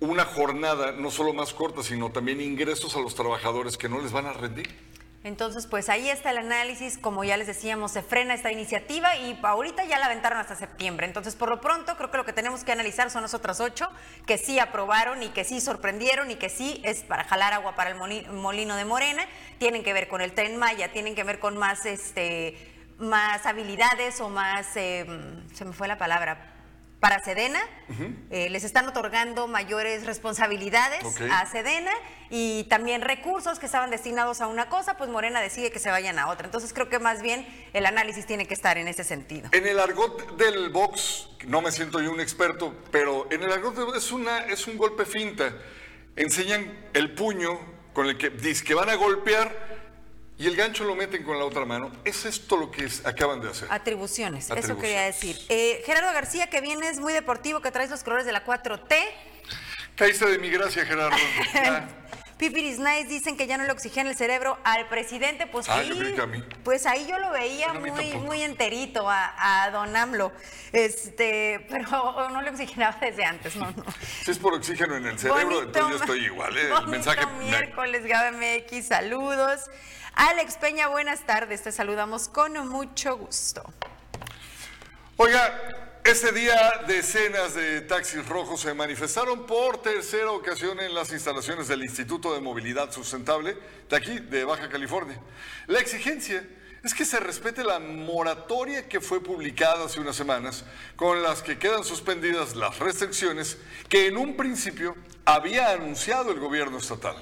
una 0.00 0.24
jornada 0.24 0.92
no 0.92 1.10
solo 1.10 1.32
más 1.32 1.54
corta, 1.54 1.82
sino 1.82 2.10
también 2.10 2.40
ingresos 2.40 2.96
a 2.96 3.00
los 3.00 3.14
trabajadores 3.14 3.76
que 3.76 3.88
no 3.88 4.00
les 4.00 4.12
van 4.12 4.26
a 4.26 4.32
rendir. 4.32 4.68
Entonces, 5.26 5.66
pues 5.66 5.88
ahí 5.88 6.08
está 6.08 6.30
el 6.30 6.38
análisis, 6.38 6.98
como 6.98 7.24
ya 7.24 7.36
les 7.36 7.48
decíamos, 7.48 7.90
se 7.90 8.00
frena 8.00 8.32
esta 8.32 8.52
iniciativa 8.52 9.16
y 9.16 9.36
ahorita 9.42 9.84
ya 9.84 9.98
la 9.98 10.06
aventaron 10.06 10.38
hasta 10.38 10.54
septiembre. 10.54 11.04
Entonces, 11.04 11.34
por 11.34 11.48
lo 11.48 11.60
pronto, 11.60 11.96
creo 11.96 12.12
que 12.12 12.16
lo 12.16 12.24
que 12.24 12.32
tenemos 12.32 12.62
que 12.62 12.70
analizar 12.70 13.10
son 13.10 13.22
las 13.22 13.34
otras 13.34 13.58
ocho 13.58 13.88
que 14.24 14.38
sí 14.38 14.60
aprobaron 14.60 15.24
y 15.24 15.30
que 15.30 15.42
sí 15.42 15.60
sorprendieron 15.60 16.30
y 16.30 16.36
que 16.36 16.48
sí 16.48 16.80
es 16.84 17.02
para 17.02 17.24
jalar 17.24 17.54
agua 17.54 17.74
para 17.74 17.90
el 17.90 17.96
molino 17.96 18.76
de 18.76 18.84
Morena, 18.84 19.26
tienen 19.58 19.82
que 19.82 19.92
ver 19.92 20.06
con 20.06 20.20
el 20.20 20.32
tren 20.32 20.58
Maya, 20.58 20.92
tienen 20.92 21.16
que 21.16 21.24
ver 21.24 21.40
con 21.40 21.56
más, 21.56 21.86
este, 21.86 22.56
más 22.98 23.46
habilidades 23.46 24.20
o 24.20 24.28
más, 24.28 24.76
em, 24.76 25.44
se 25.52 25.64
me 25.64 25.72
fue 25.72 25.88
la 25.88 25.98
palabra, 25.98 26.55
para 27.00 27.22
Sedena, 27.22 27.60
eh, 28.30 28.48
les 28.48 28.64
están 28.64 28.88
otorgando 28.88 29.46
mayores 29.46 30.06
responsabilidades 30.06 31.04
a 31.30 31.46
Sedena 31.46 31.92
y 32.30 32.64
también 32.64 33.02
recursos 33.02 33.58
que 33.58 33.66
estaban 33.66 33.90
destinados 33.90 34.40
a 34.40 34.46
una 34.46 34.68
cosa, 34.68 34.96
pues 34.96 35.10
Morena 35.10 35.40
decide 35.40 35.70
que 35.70 35.78
se 35.78 35.90
vayan 35.90 36.18
a 36.18 36.28
otra. 36.28 36.46
Entonces 36.46 36.72
creo 36.72 36.88
que 36.88 36.98
más 36.98 37.20
bien 37.20 37.46
el 37.74 37.84
análisis 37.86 38.26
tiene 38.26 38.46
que 38.46 38.54
estar 38.54 38.78
en 38.78 38.88
ese 38.88 39.04
sentido. 39.04 39.50
En 39.52 39.66
el 39.66 39.78
argot 39.78 40.36
del 40.36 40.70
box, 40.70 41.28
no 41.46 41.60
me 41.60 41.70
siento 41.70 42.00
yo 42.00 42.10
un 42.10 42.20
experto, 42.20 42.74
pero 42.90 43.28
en 43.30 43.42
el 43.42 43.52
argot 43.52 43.74
del 43.74 43.84
box 43.84 43.98
es, 43.98 44.12
una, 44.12 44.38
es 44.46 44.66
un 44.66 44.78
golpe 44.78 45.04
finta. 45.04 45.52
Enseñan 46.16 46.88
el 46.94 47.14
puño 47.14 47.58
con 47.92 48.06
el 48.06 48.16
que 48.16 48.30
dicen 48.30 48.66
que 48.66 48.74
van 48.74 48.88
a 48.88 48.94
golpear 48.94 49.75
y 50.38 50.46
el 50.46 50.56
gancho 50.56 50.84
lo 50.84 50.94
meten 50.94 51.22
con 51.22 51.38
la 51.38 51.44
otra 51.44 51.64
mano. 51.64 51.90
¿Es 52.04 52.24
esto 52.24 52.56
lo 52.56 52.70
que 52.70 52.88
acaban 53.04 53.40
de 53.40 53.50
hacer? 53.50 53.68
Atribuciones, 53.70 54.50
eso 54.50 54.76
quería 54.76 55.02
decir. 55.02 55.38
Eh, 55.48 55.82
Gerardo 55.86 56.12
García, 56.12 56.48
que 56.48 56.60
vienes 56.60 56.98
muy 56.98 57.12
deportivo, 57.12 57.60
que 57.60 57.70
traes 57.70 57.90
los 57.90 58.02
colores 58.02 58.26
de 58.26 58.32
la 58.32 58.44
4T. 58.44 58.96
Caíste 59.94 60.26
de 60.26 60.38
mi 60.38 60.50
gracia, 60.50 60.84
Gerardo. 60.84 61.16
Pipiris 62.38 62.78
Nice 62.78 63.04
dicen 63.04 63.36
que 63.36 63.46
ya 63.46 63.56
no 63.56 63.64
le 63.64 63.72
oxigena 63.72 64.10
el 64.10 64.16
cerebro 64.16 64.58
al 64.62 64.88
presidente. 64.88 65.46
Pues 65.46 65.66
ah, 65.70 65.82
sí, 65.82 66.20
a 66.20 66.26
mí. 66.26 66.44
pues 66.64 66.84
ahí 66.84 67.06
yo 67.08 67.18
lo 67.18 67.30
veía 67.30 67.72
muy, 67.72 68.12
muy 68.14 68.42
enterito 68.42 69.06
a, 69.08 69.70
don 69.72 69.96
AMLO. 69.96 70.32
Este, 70.72 71.66
pero 71.70 72.28
no 72.28 72.42
le 72.42 72.50
oxigenaba 72.50 72.96
desde 73.00 73.24
antes, 73.24 73.56
no, 73.56 73.70
no. 73.70 73.84
Si 74.24 74.30
es 74.30 74.38
por 74.38 74.52
oxígeno 74.52 74.96
en 74.96 75.06
el 75.06 75.18
cerebro, 75.18 75.62
entonces 75.62 75.98
yo 75.98 76.04
estoy 76.04 76.24
igual. 76.26 76.56
¿eh? 76.56 76.70
El 76.78 76.88
mensaje. 76.88 77.26
Miércoles, 77.40 78.04
GABMX, 78.04 78.86
saludos. 78.86 79.70
Alex 80.14 80.56
Peña, 80.56 80.88
buenas 80.88 81.20
tardes. 81.24 81.62
Te 81.62 81.72
saludamos 81.72 82.28
con 82.28 82.52
mucho 82.68 83.16
gusto. 83.16 83.62
Oiga, 85.16 85.85
este 86.06 86.30
día 86.30 86.84
decenas 86.86 87.54
de 87.56 87.80
taxis 87.80 88.28
rojos 88.28 88.60
se 88.60 88.72
manifestaron 88.74 89.44
por 89.44 89.82
tercera 89.82 90.30
ocasión 90.30 90.78
en 90.78 90.94
las 90.94 91.12
instalaciones 91.12 91.66
del 91.66 91.82
Instituto 91.82 92.32
de 92.32 92.40
Movilidad 92.40 92.92
Sustentable 92.92 93.56
de 93.90 93.96
aquí, 93.96 94.20
de 94.20 94.44
Baja 94.44 94.68
California. 94.68 95.18
La 95.66 95.80
exigencia 95.80 96.46
es 96.84 96.94
que 96.94 97.04
se 97.04 97.18
respete 97.18 97.64
la 97.64 97.80
moratoria 97.80 98.88
que 98.88 99.00
fue 99.00 99.20
publicada 99.20 99.86
hace 99.86 99.98
unas 99.98 100.14
semanas, 100.14 100.64
con 100.94 101.24
las 101.24 101.42
que 101.42 101.58
quedan 101.58 101.82
suspendidas 101.82 102.54
las 102.54 102.78
restricciones 102.78 103.58
que 103.88 104.06
en 104.06 104.16
un 104.16 104.36
principio 104.36 104.94
había 105.24 105.72
anunciado 105.72 106.30
el 106.30 106.38
gobierno 106.38 106.78
estatal 106.78 107.16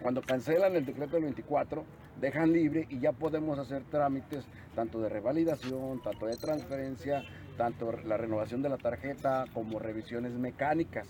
cuando 0.00 0.22
cancelan 0.22 0.74
el 0.74 0.86
decreto 0.86 1.16
del 1.16 1.24
24, 1.24 1.84
dejan 2.20 2.52
libre 2.52 2.86
y 2.88 2.98
ya 2.98 3.12
podemos 3.12 3.58
hacer 3.58 3.84
trámites 3.84 4.44
tanto 4.74 5.00
de 5.00 5.08
revalidación, 5.08 6.02
tanto 6.02 6.26
de 6.26 6.36
transferencia, 6.36 7.24
tanto 7.56 7.92
la 8.04 8.16
renovación 8.16 8.62
de 8.62 8.68
la 8.68 8.78
tarjeta 8.78 9.44
como 9.52 9.78
revisiones 9.78 10.32
mecánicas, 10.32 11.08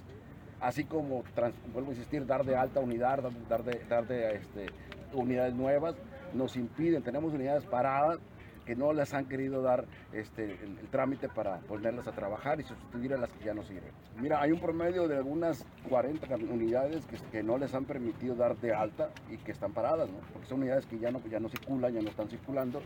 así 0.61 0.85
como, 0.85 1.25
vuelvo 1.73 1.91
a 1.91 1.95
insistir, 1.95 2.27
dar 2.27 2.45
de 2.45 2.57
alta 2.57 2.81
unidad, 2.81 3.23
dar 3.49 3.65
de, 3.65 3.81
dar 3.89 4.07
de 4.07 4.37
este, 4.37 4.67
unidades 5.13 5.55
nuevas. 5.55 5.95
nos 6.35 6.57
impiden, 6.57 7.03
tenemos 7.03 7.33
unidades 7.33 7.65
paradas 7.65 8.19
que 8.67 8.77
no 8.77 8.93
les 8.93 9.15
han 9.15 9.27
querido 9.27 9.63
dar 9.63 9.87
este, 10.13 10.45
el, 10.45 10.77
trámite 10.91 11.29
para 11.29 11.59
ponerlas 11.61 12.07
a 12.09 12.13
trabajar 12.13 12.61
y 12.61 12.65
sustituir 12.65 13.15
a 13.15 13.17
las 13.17 13.31
que 13.31 13.45
ya 13.45 13.55
no 13.55 13.63
sirven. 13.63 13.93
Mira, 14.21 14.41
hay 14.41 14.53
un 14.53 14.61
promedio 14.61 15.09
de 15.09 15.17
algunas 15.17 15.65
40 15.89 16.35
unidades 16.37 17.07
que, 17.07 17.17
que 17.31 17.43
no 17.43 17.59
les 17.59 17.75
han 17.75 17.85
permitido 17.85 18.35
dar 18.35 18.57
de 18.57 18.75
alta 18.75 19.11
y 19.31 19.39
que 19.39 19.53
están 19.53 19.73
paradas, 19.73 20.11
¿no? 20.11 20.19
porque 20.33 20.49
son 20.49 20.61
unidades 20.61 20.87
que 20.87 20.99
ya 20.99 21.11
no, 21.11 21.23
ya 21.31 21.41
no 21.41 21.49
circulan, 21.49 21.95
ya 21.95 22.03
no 22.03 22.11
están 22.11 22.29
circulando 22.29 22.83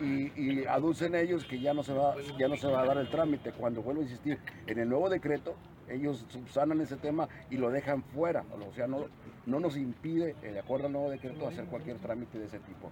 y, 0.00 0.32
y 0.40 0.64
aducen 0.66 1.14
ellos 1.14 1.44
que 1.44 1.60
ya 1.60 1.74
no, 1.74 1.82
se 1.82 1.92
va, 1.92 2.14
ya 2.38 2.48
no 2.48 2.56
se 2.56 2.68
va 2.68 2.82
a 2.82 2.86
dar 2.86 2.98
el 2.98 3.10
trámite. 3.10 3.52
Cuando 3.52 3.82
vuelvo 3.82 4.00
a 4.00 4.04
insistir, 4.04 4.38
en 4.66 4.78
el 4.78 4.88
nuevo 4.88 5.08
decreto 5.08 5.54
ellos 5.88 6.24
subsanan 6.28 6.80
ese 6.80 6.96
tema 6.96 7.28
y 7.50 7.56
lo 7.56 7.70
dejan 7.70 8.02
fuera, 8.02 8.44
o 8.68 8.72
sea, 8.72 8.86
no, 8.86 9.06
no 9.46 9.60
nos 9.60 9.76
impide, 9.76 10.34
eh, 10.42 10.52
de 10.52 10.58
acuerdo 10.58 10.86
al 10.86 10.92
nuevo 10.92 11.10
decreto, 11.10 11.46
hacer 11.46 11.66
cualquier 11.66 11.98
trámite 11.98 12.38
de 12.38 12.46
ese 12.46 12.58
tipo. 12.60 12.90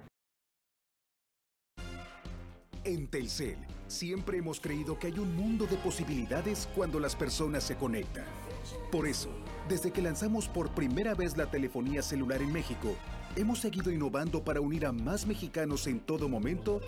En 2.85 3.07
Telcel, 3.07 3.59
siempre 3.87 4.39
hemos 4.39 4.59
creído 4.59 4.99
que 4.99 5.07
hay 5.07 5.17
un 5.17 5.37
mundo 5.37 5.67
de 5.67 5.77
posibilidades 5.77 6.69
cuando 6.75 6.99
las 6.99 7.15
personas 7.15 7.63
se 7.63 7.77
conectan. 7.77 8.25
Por 8.91 9.07
eso, 9.07 9.29
desde 9.69 9.93
que 9.93 10.03
lanzamos 10.03 10.49
por 10.49 10.75
primera 10.75 11.15
vez 11.15 11.37
la 11.37 11.49
telefonía 11.49 12.03
celular 12.03 12.43
en 12.43 12.53
México, 12.53 12.97
hemos 13.37 13.61
seguido 13.61 13.93
innovando 13.93 14.43
para 14.43 14.61
unir 14.61 14.85
a 14.85 14.91
más 14.91 15.27
mexicanos 15.27 15.87
en 15.87 16.01
todo 16.01 16.29
momento 16.29 16.81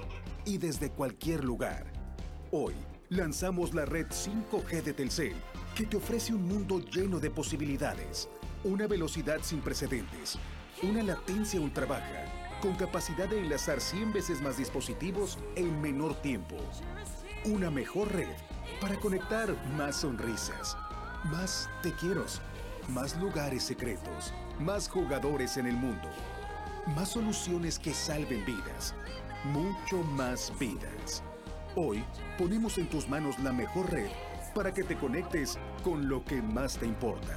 y 0.45 0.59
desde 0.59 0.91
cualquier 0.91 1.45
lugar. 1.45 1.87
Hoy, 2.51 2.75
lanzamos 3.09 3.73
la 3.73 3.85
red 3.85 4.09
5G 4.09 4.83
de 4.83 4.95
Telcel, 4.95 5.37
que 5.77 5.87
te 5.87 5.97
ofrece 5.97 6.35
un 6.35 6.43
mundo 6.43 6.81
lleno 6.81 7.21
de 7.21 7.31
posibilidades, 7.31 8.29
una 8.65 8.89
velocidad 8.89 9.39
sin 9.43 9.61
precedentes, 9.61 10.41
una 10.83 11.05
latencia 11.05 11.61
ultra 11.61 11.87
baja 11.87 12.34
con 12.65 12.77
capacidad 12.77 13.29
de 13.29 13.41
enlazar 13.41 13.79
100 13.79 14.15
veces 14.15 14.41
más 14.41 14.57
dispositivos 14.57 15.39
en 15.55 15.83
menor 15.83 16.15
tiempo. 16.23 16.57
Una 17.45 17.71
mejor 17.71 18.11
red 18.11 18.35
para 18.81 18.99
conectar 18.99 19.55
más 19.77 19.97
sonrisas, 19.97 20.75
más 21.25 21.69
te 21.83 21.93
quiero, 21.93 22.25
más 22.89 23.21
lugares 23.21 23.65
secretos, 23.65 24.33
más 24.59 24.89
jugadores 24.89 25.59
en 25.59 25.67
el 25.67 25.77
mundo, 25.77 26.09
más 26.97 27.11
soluciones 27.11 27.79
que 27.79 27.93
salven 27.93 28.43
vidas, 28.47 28.95
mucho 29.53 30.03
más 30.03 30.51
vidas. 30.59 31.23
Hoy 31.77 32.03
ponemos 32.39 32.79
en 32.79 32.89
tus 32.89 33.07
manos 33.11 33.39
la 33.41 33.53
mejor 33.53 33.93
red 33.93 34.09
para 34.55 34.73
que 34.73 34.85
te 34.85 34.97
conectes 34.97 35.59
con 35.83 36.09
lo 36.09 36.25
que 36.25 36.41
más 36.41 36.79
te 36.79 36.87
importa. 36.87 37.37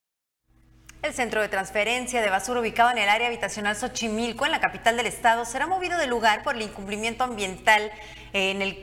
el 1.03 1.13
centro 1.13 1.41
de 1.41 1.47
transferencia 1.47 2.21
de 2.21 2.29
basura 2.29 2.59
ubicado 2.59 2.91
en 2.91 2.99
el 2.99 3.09
área 3.09 3.27
habitacional 3.27 3.75
Xochimilco, 3.75 4.45
en 4.45 4.51
la 4.51 4.59
capital 4.59 4.97
del 4.97 5.07
estado, 5.07 5.45
será 5.45 5.65
movido 5.65 5.97
del 5.97 6.11
lugar 6.11 6.43
por 6.43 6.55
el 6.55 6.61
incumplimiento 6.61 7.23
ambiental 7.23 7.91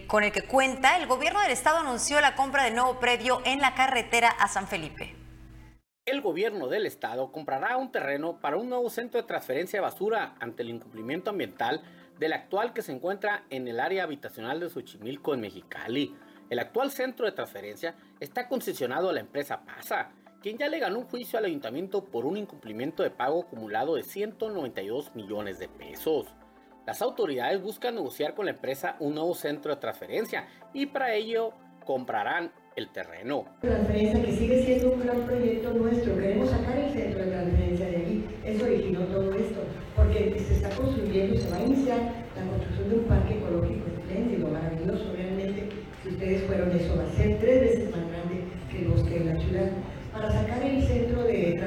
con 0.08 0.24
el 0.24 0.32
que 0.32 0.42
cuenta. 0.42 0.96
El 0.96 1.06
gobierno 1.06 1.40
del 1.40 1.52
estado 1.52 1.78
anunció 1.78 2.20
la 2.20 2.34
compra 2.34 2.64
de 2.64 2.72
nuevo 2.72 2.98
predio 2.98 3.40
en 3.44 3.60
la 3.60 3.74
carretera 3.74 4.30
a 4.30 4.48
San 4.48 4.66
Felipe. 4.66 5.14
El 6.06 6.20
gobierno 6.20 6.66
del 6.66 6.86
estado 6.86 7.30
comprará 7.30 7.76
un 7.76 7.92
terreno 7.92 8.40
para 8.40 8.56
un 8.56 8.68
nuevo 8.68 8.90
centro 8.90 9.20
de 9.20 9.26
transferencia 9.26 9.78
de 9.78 9.82
basura 9.82 10.34
ante 10.40 10.62
el 10.62 10.70
incumplimiento 10.70 11.30
ambiental 11.30 11.82
del 12.18 12.32
actual 12.32 12.72
que 12.72 12.82
se 12.82 12.90
encuentra 12.92 13.44
en 13.48 13.68
el 13.68 13.78
área 13.78 14.02
habitacional 14.02 14.58
de 14.58 14.70
Xochimilco 14.70 15.34
en 15.34 15.42
Mexicali. 15.42 16.16
El 16.50 16.58
actual 16.58 16.90
centro 16.90 17.26
de 17.26 17.32
transferencia 17.32 17.94
está 18.18 18.48
concesionado 18.48 19.10
a 19.10 19.12
la 19.12 19.20
empresa 19.20 19.60
PASA 19.64 20.10
quien 20.42 20.56
ya 20.56 20.68
le 20.68 20.78
ganó 20.78 20.98
un 20.98 21.06
juicio 21.06 21.38
al 21.38 21.46
ayuntamiento 21.46 22.04
por 22.04 22.24
un 22.24 22.36
incumplimiento 22.36 23.02
de 23.02 23.10
pago 23.10 23.42
acumulado 23.42 23.96
de 23.96 24.02
192 24.02 25.14
millones 25.14 25.58
de 25.58 25.68
pesos. 25.68 26.26
Las 26.86 27.02
autoridades 27.02 27.60
buscan 27.60 27.96
negociar 27.96 28.34
con 28.34 28.46
la 28.46 28.52
empresa 28.52 28.96
un 29.00 29.14
nuevo 29.14 29.34
centro 29.34 29.74
de 29.74 29.80
transferencia 29.80 30.48
y 30.72 30.86
para 30.86 31.14
ello 31.14 31.52
comprarán 31.84 32.50
el 32.76 32.88
terreno. 32.90 33.44
Transferencia 33.60 34.24
que 34.24 34.32
sigue 34.32 34.62
siendo 34.62 34.92
un 34.92 35.00
gran 35.00 35.20
proyecto 35.26 35.72
nuestro, 35.72 36.14
queremos 36.14 36.48
sacar 36.48 36.78
el 36.78 36.92
centro 36.92 37.24
de 37.24 37.30
transferencia 37.30 37.86
de 37.86 37.96
allí, 37.96 38.24
eso 38.44 38.64
originó 38.64 39.00
todo 39.00 39.34
esto, 39.34 39.60
porque 39.96 40.38
se 40.38 40.54
está 40.54 40.70
construyendo, 40.70 41.36
se 41.36 41.50
va 41.50 41.56
a 41.56 41.62
iniciar 41.62 41.98
la 42.36 42.50
construcción 42.50 42.88
de 42.88 42.94
un 42.94 43.04
parque 43.04 43.34
ecológico 43.34 43.86
espléndido, 43.88 44.48
maravilloso, 44.48 45.12
realmente, 45.12 45.68
si 46.02 46.08
ustedes 46.08 46.42
fueron 46.44 46.70
eso, 46.70 46.96
va 46.96 47.04
a 47.04 47.12
ser 47.16 47.38
tres 47.40 47.60
veces 47.60 47.90
más 47.90 48.08
grande 48.08 48.44
que 48.70 48.78
el 48.78 48.88
bosque 48.88 49.18
de 49.18 49.24
la 49.24 49.40
ciudad. 49.40 49.70
Para 50.12 50.30
sacar 50.30 50.62
el 50.62 50.82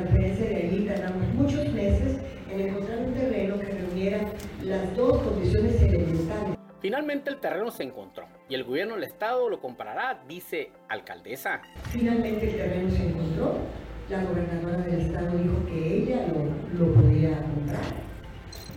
de 0.10 0.56
allí 0.56 0.86
tardamos 0.88 1.28
muchos 1.36 1.74
meses 1.74 2.18
en 2.50 2.62
encontrar 2.62 3.00
un 3.00 3.14
terreno 3.14 3.60
que 3.60 3.68
reuniera 3.68 4.20
las 4.64 4.96
dos 4.96 5.22
condiciones 5.22 5.82
elementales. 5.82 6.58
Finalmente 6.80 7.30
el 7.30 7.38
terreno 7.38 7.70
se 7.70 7.84
encontró 7.84 8.26
y 8.50 8.56
el 8.56 8.64
gobierno 8.64 8.96
del 8.96 9.04
estado 9.04 9.50
lo 9.50 9.62
comprará, 9.62 10.24
dice 10.28 10.72
alcaldesa. 10.90 11.62
Finalmente 11.90 12.50
el 12.50 12.58
terreno 12.58 12.90
se 12.90 13.08
encontró, 13.08 13.58
la 14.10 14.24
gobernadora 14.24 14.78
del 14.80 15.02
estado 15.02 15.38
dijo 15.38 15.66
que 15.68 15.98
ella 15.98 16.28
lo, 16.28 16.86
lo 16.86 16.94
podía 16.94 17.38
comprar 17.44 18.12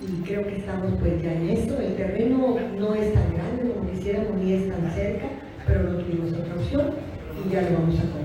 y 0.02 0.22
creo 0.22 0.46
que 0.46 0.56
estamos 0.56 0.92
pues 1.00 1.22
ya 1.22 1.32
en 1.32 1.48
esto. 1.50 1.80
El 1.80 1.96
terreno 1.96 2.56
no 2.76 2.94
es 2.94 3.14
tan 3.14 3.34
grande 3.34 3.72
como 3.72 3.90
quisiéramos 3.90 4.36
ni 4.36 4.52
es 4.52 4.68
tan 4.68 4.90
cerca, 4.92 5.26
pero 5.66 5.82
no 5.84 5.98
tuvimos 5.98 6.32
otra 6.34 6.54
opción 6.54 6.90
y 7.46 7.50
ya 7.50 7.62
lo 7.62 7.78
vamos 7.78 7.98
a 7.98 8.02
comprar 8.02 8.23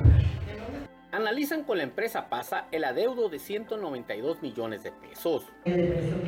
analizan 1.20 1.64
con 1.64 1.78
la 1.78 1.84
empresa 1.84 2.30
PASA 2.30 2.68
el 2.72 2.84
adeudo 2.84 3.30
de 3.30 3.40
192 3.40 4.42
millones 4.42 4.84
de 4.84 4.92
pesos. 4.92 5.46
Que 5.64 5.72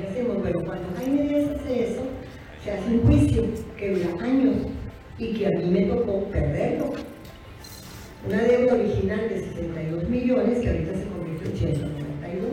hacemos, 0.10 0.38
pero 0.43 0.63
cuando 0.63 0.95
Jaime 0.97 1.23
Díaz 1.23 1.49
hace 1.51 1.91
eso, 1.91 2.01
se 2.63 2.71
hace 2.71 2.89
un 2.91 3.01
juicio 3.04 3.43
que 3.77 3.95
dura 3.95 4.23
años 4.23 4.56
y 5.17 5.34
que 5.34 5.47
a 5.47 5.49
mí 5.51 5.65
me 5.65 5.86
tocó 5.86 6.23
perderlo. 6.25 6.93
Una 8.27 8.41
deuda 8.43 8.73
original 8.73 9.30
de 9.30 9.39
62 9.39 10.10
millones 10.10 10.60
que 10.60 10.69
ahorita 10.69 10.93
se 10.93 11.08
convirtió 11.08 11.49
en 11.49 11.58
192 11.58 12.49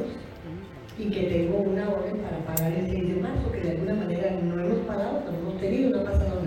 y 0.98 1.10
que 1.10 1.22
tengo 1.24 1.58
una 1.58 1.90
orden 1.90 2.16
para 2.18 2.38
pagar 2.38 2.72
el 2.72 2.90
6 2.90 3.14
de 3.14 3.20
marzo, 3.20 3.52
que 3.52 3.60
de 3.60 3.70
alguna 3.72 3.94
manera 3.94 4.30
no 4.42 4.64
hemos 4.64 4.86
pagado, 4.86 5.24
no 5.30 5.38
hemos 5.38 5.60
tenido, 5.60 5.90
no 5.90 6.00
ha 6.00 6.04
pasado 6.04 6.37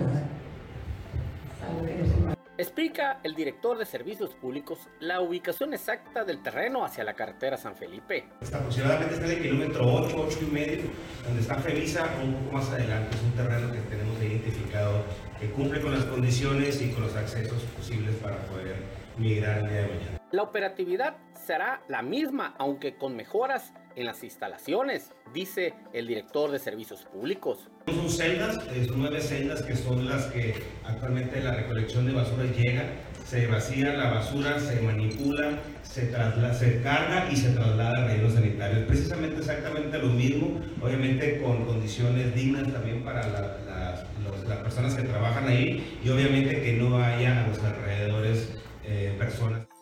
Explica 2.72 3.20
el 3.22 3.34
director 3.34 3.76
de 3.76 3.84
Servicios 3.84 4.30
Públicos 4.30 4.78
la 4.98 5.20
ubicación 5.20 5.74
exacta 5.74 6.24
del 6.24 6.42
terreno 6.42 6.86
hacia 6.86 7.04
la 7.04 7.12
carretera 7.12 7.58
San 7.58 7.76
Felipe. 7.76 8.24
aproximadamente 8.40 9.12
está 9.12 9.26
en 9.26 9.32
el 9.32 9.42
kilómetro 9.42 9.84
8, 9.84 10.26
8 10.26 10.38
y 10.40 10.44
medio, 10.46 10.82
donde 11.22 11.42
está 11.42 11.56
Fevisa, 11.56 12.08
un 12.24 12.32
poco 12.32 12.56
más 12.56 12.70
adelante. 12.70 13.14
Es 13.14 13.22
un 13.24 13.32
terreno 13.32 13.70
que 13.70 13.80
tenemos 13.94 14.18
identificado 14.22 15.04
que 15.38 15.50
cumple 15.50 15.82
con 15.82 15.92
las 15.92 16.04
condiciones 16.04 16.80
y 16.80 16.92
con 16.92 17.02
los 17.02 17.14
accesos 17.14 17.60
posibles 17.76 18.14
para 18.16 18.38
poder 18.46 18.76
migrar 19.18 19.58
el 19.58 19.68
día 19.68 19.80
de 19.82 19.88
mañana. 19.88 20.18
La 20.30 20.42
operatividad 20.42 21.16
será 21.34 21.82
la 21.88 22.02
misma, 22.02 22.54
aunque 22.58 22.96
con 22.96 23.16
mejoras 23.16 23.72
en 23.96 24.06
las 24.06 24.24
instalaciones, 24.24 25.12
dice 25.34 25.74
el 25.92 26.06
director 26.06 26.50
de 26.50 26.58
servicios 26.58 27.04
públicos. 27.04 27.68
Son 27.86 28.08
celdas, 28.08 28.54
son 28.86 28.98
nueve 28.98 29.20
celdas 29.20 29.62
que 29.62 29.76
son 29.76 30.08
las 30.08 30.26
que 30.26 30.54
actualmente 30.84 31.40
la 31.42 31.52
recolección 31.54 32.06
de 32.06 32.12
basura 32.12 32.44
llega, 32.44 32.84
se 33.26 33.46
vacía 33.46 33.92
la 33.92 34.10
basura, 34.10 34.58
se 34.58 34.80
manipula, 34.80 35.58
se 35.82 36.10
carga 36.10 37.28
y 37.30 37.36
se 37.36 37.50
traslada 37.50 38.04
a 38.04 38.06
rellenos 38.06 38.32
sanitarios. 38.32 38.86
Precisamente 38.86 39.36
exactamente 39.38 39.98
lo 39.98 40.08
mismo, 40.08 40.60
obviamente 40.80 41.42
con 41.42 41.66
condiciones 41.66 42.34
dignas 42.34 42.72
también 42.72 43.04
para 43.04 43.26
las 43.28 44.58
personas 44.62 44.94
que 44.94 45.02
trabajan 45.02 45.48
ahí 45.48 45.98
y 46.02 46.08
obviamente 46.08 46.62
que 46.62 46.74
no 46.74 46.96
haya 46.96 47.44
a 47.44 47.48
los 47.48 47.58
alrededores 47.62 48.56
eh. 48.84 49.18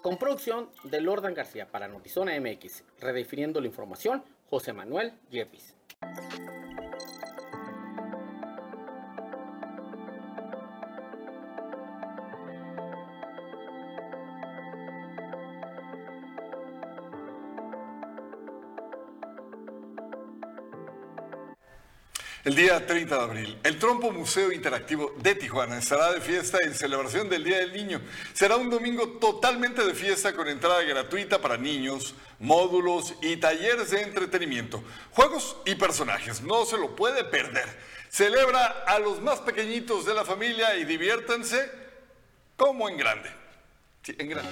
Con 0.03 0.19
producción 0.19 0.71
de 0.85 1.01
Lordan 1.01 1.35
García 1.35 1.71
para 1.71 1.89
Notizona 1.89 2.39
MX, 2.41 2.85
redefiniendo 3.01 3.61
la 3.61 3.67
información, 3.67 4.23
José 4.49 4.73
Manuel 4.73 5.13
Jeffis. 5.31 5.75
El 22.43 22.55
día 22.55 22.87
30 22.87 23.19
de 23.19 23.23
abril, 23.23 23.59
el 23.63 23.79
Trompo 23.79 24.11
Museo 24.13 24.51
Interactivo 24.51 25.15
de 25.19 25.35
Tijuana 25.35 25.77
estará 25.77 26.11
de 26.11 26.23
fiesta 26.23 26.57
en 26.63 26.75
celebración 26.75 27.29
del 27.29 27.45
Día 27.45 27.59
del 27.59 27.75
Niño. 27.75 28.01
Será 28.33 28.57
un 28.57 28.71
domingo 28.71 29.19
totalmente 29.21 29.85
de 29.85 29.93
fiesta 29.93 30.35
con 30.35 30.49
entrada 30.49 30.83
gratuita 30.83 31.39
para 31.43 31.59
niños, 31.59 32.15
módulos 32.39 33.13
y 33.21 33.37
talleres 33.37 33.91
de 33.91 34.01
entretenimiento, 34.01 34.83
juegos 35.11 35.59
y 35.67 35.75
personajes. 35.75 36.41
No 36.41 36.65
se 36.65 36.79
lo 36.79 36.97
puede 36.97 37.25
perder. 37.25 37.69
Celebra 38.09 38.85
a 38.87 38.99
los 38.99 39.21
más 39.21 39.41
pequeñitos 39.41 40.07
de 40.07 40.15
la 40.15 40.25
familia 40.25 40.77
y 40.77 40.87
diviértanse 40.87 41.71
como 42.57 42.89
en 42.89 42.97
grande. 42.97 43.29
Sí, 44.03 44.17
en 44.19 44.31
grande. 44.31 44.51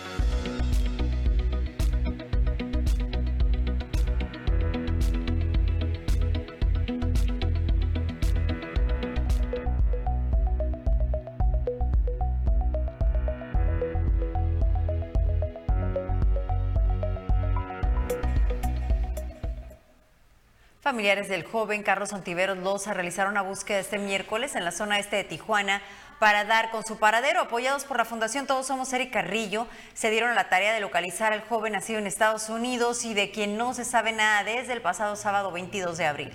Familiares 20.98 21.28
del 21.28 21.44
joven 21.44 21.84
Carlos 21.84 22.12
Ontiveros 22.12 22.58
Loza 22.58 22.92
realizaron 22.92 23.30
una 23.30 23.42
búsqueda 23.42 23.78
este 23.78 24.00
miércoles 24.00 24.56
en 24.56 24.64
la 24.64 24.72
zona 24.72 24.98
este 24.98 25.14
de 25.14 25.22
Tijuana 25.22 25.80
para 26.18 26.44
dar 26.44 26.72
con 26.72 26.84
su 26.84 26.98
paradero. 26.98 27.40
Apoyados 27.40 27.84
por 27.84 27.98
la 27.98 28.04
Fundación 28.04 28.48
Todos 28.48 28.66
Somos 28.66 28.92
Eric 28.92 29.12
Carrillo, 29.12 29.68
se 29.94 30.10
dieron 30.10 30.30
a 30.30 30.34
la 30.34 30.48
tarea 30.48 30.74
de 30.74 30.80
localizar 30.80 31.32
al 31.32 31.42
joven 31.42 31.74
nacido 31.74 32.00
en 32.00 32.08
Estados 32.08 32.48
Unidos 32.48 33.04
y 33.04 33.14
de 33.14 33.30
quien 33.30 33.56
no 33.56 33.74
se 33.74 33.84
sabe 33.84 34.10
nada 34.10 34.42
desde 34.42 34.72
el 34.72 34.82
pasado 34.82 35.14
sábado 35.14 35.52
22 35.52 35.98
de 35.98 36.04
abril. 36.04 36.32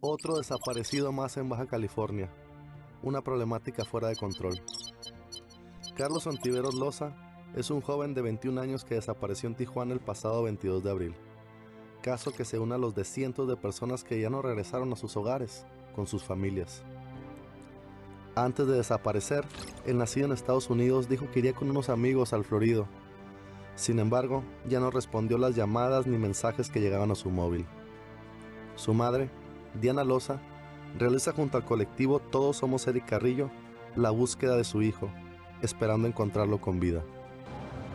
Otro 0.00 0.38
desaparecido 0.38 1.12
más 1.12 1.36
en 1.36 1.48
Baja 1.48 1.68
California. 1.68 2.28
Una 3.00 3.22
problemática 3.22 3.84
fuera 3.84 4.08
de 4.08 4.16
control. 4.16 4.60
Carlos 5.96 6.26
Ontiveros 6.26 6.74
Loza 6.74 7.12
es 7.54 7.70
un 7.70 7.80
joven 7.80 8.12
de 8.12 8.22
21 8.22 8.60
años 8.60 8.84
que 8.84 8.96
desapareció 8.96 9.48
en 9.48 9.54
Tijuana 9.54 9.94
el 9.94 10.00
pasado 10.00 10.42
22 10.42 10.82
de 10.82 10.90
abril 10.90 11.29
caso 12.00 12.32
que 12.32 12.44
se 12.44 12.58
une 12.58 12.74
a 12.74 12.78
los 12.78 12.94
de 12.94 13.04
cientos 13.04 13.48
de 13.48 13.56
personas 13.56 14.04
que 14.04 14.20
ya 14.20 14.30
no 14.30 14.42
regresaron 14.42 14.92
a 14.92 14.96
sus 14.96 15.16
hogares 15.16 15.64
con 15.94 16.06
sus 16.06 16.24
familias. 16.24 16.82
Antes 18.34 18.66
de 18.66 18.76
desaparecer, 18.76 19.44
el 19.86 19.98
nacido 19.98 20.26
en 20.26 20.32
Estados 20.32 20.70
Unidos 20.70 21.08
dijo 21.08 21.30
que 21.30 21.40
iría 21.40 21.52
con 21.52 21.70
unos 21.70 21.88
amigos 21.88 22.32
al 22.32 22.44
Florido. 22.44 22.86
Sin 23.74 23.98
embargo, 23.98 24.42
ya 24.68 24.80
no 24.80 24.90
respondió 24.90 25.38
las 25.38 25.54
llamadas 25.54 26.06
ni 26.06 26.16
mensajes 26.16 26.70
que 26.70 26.80
llegaban 26.80 27.10
a 27.10 27.16
su 27.16 27.30
móvil. 27.30 27.66
Su 28.76 28.94
madre, 28.94 29.30
Diana 29.80 30.04
Loza, 30.04 30.40
realiza 30.98 31.32
junto 31.32 31.56
al 31.56 31.64
colectivo 31.64 32.18
Todos 32.18 32.56
Somos 32.56 32.86
Eric 32.86 33.06
Carrillo 33.06 33.50
la 33.96 34.10
búsqueda 34.10 34.56
de 34.56 34.64
su 34.64 34.82
hijo, 34.82 35.10
esperando 35.62 36.06
encontrarlo 36.06 36.60
con 36.60 36.80
vida 36.80 37.02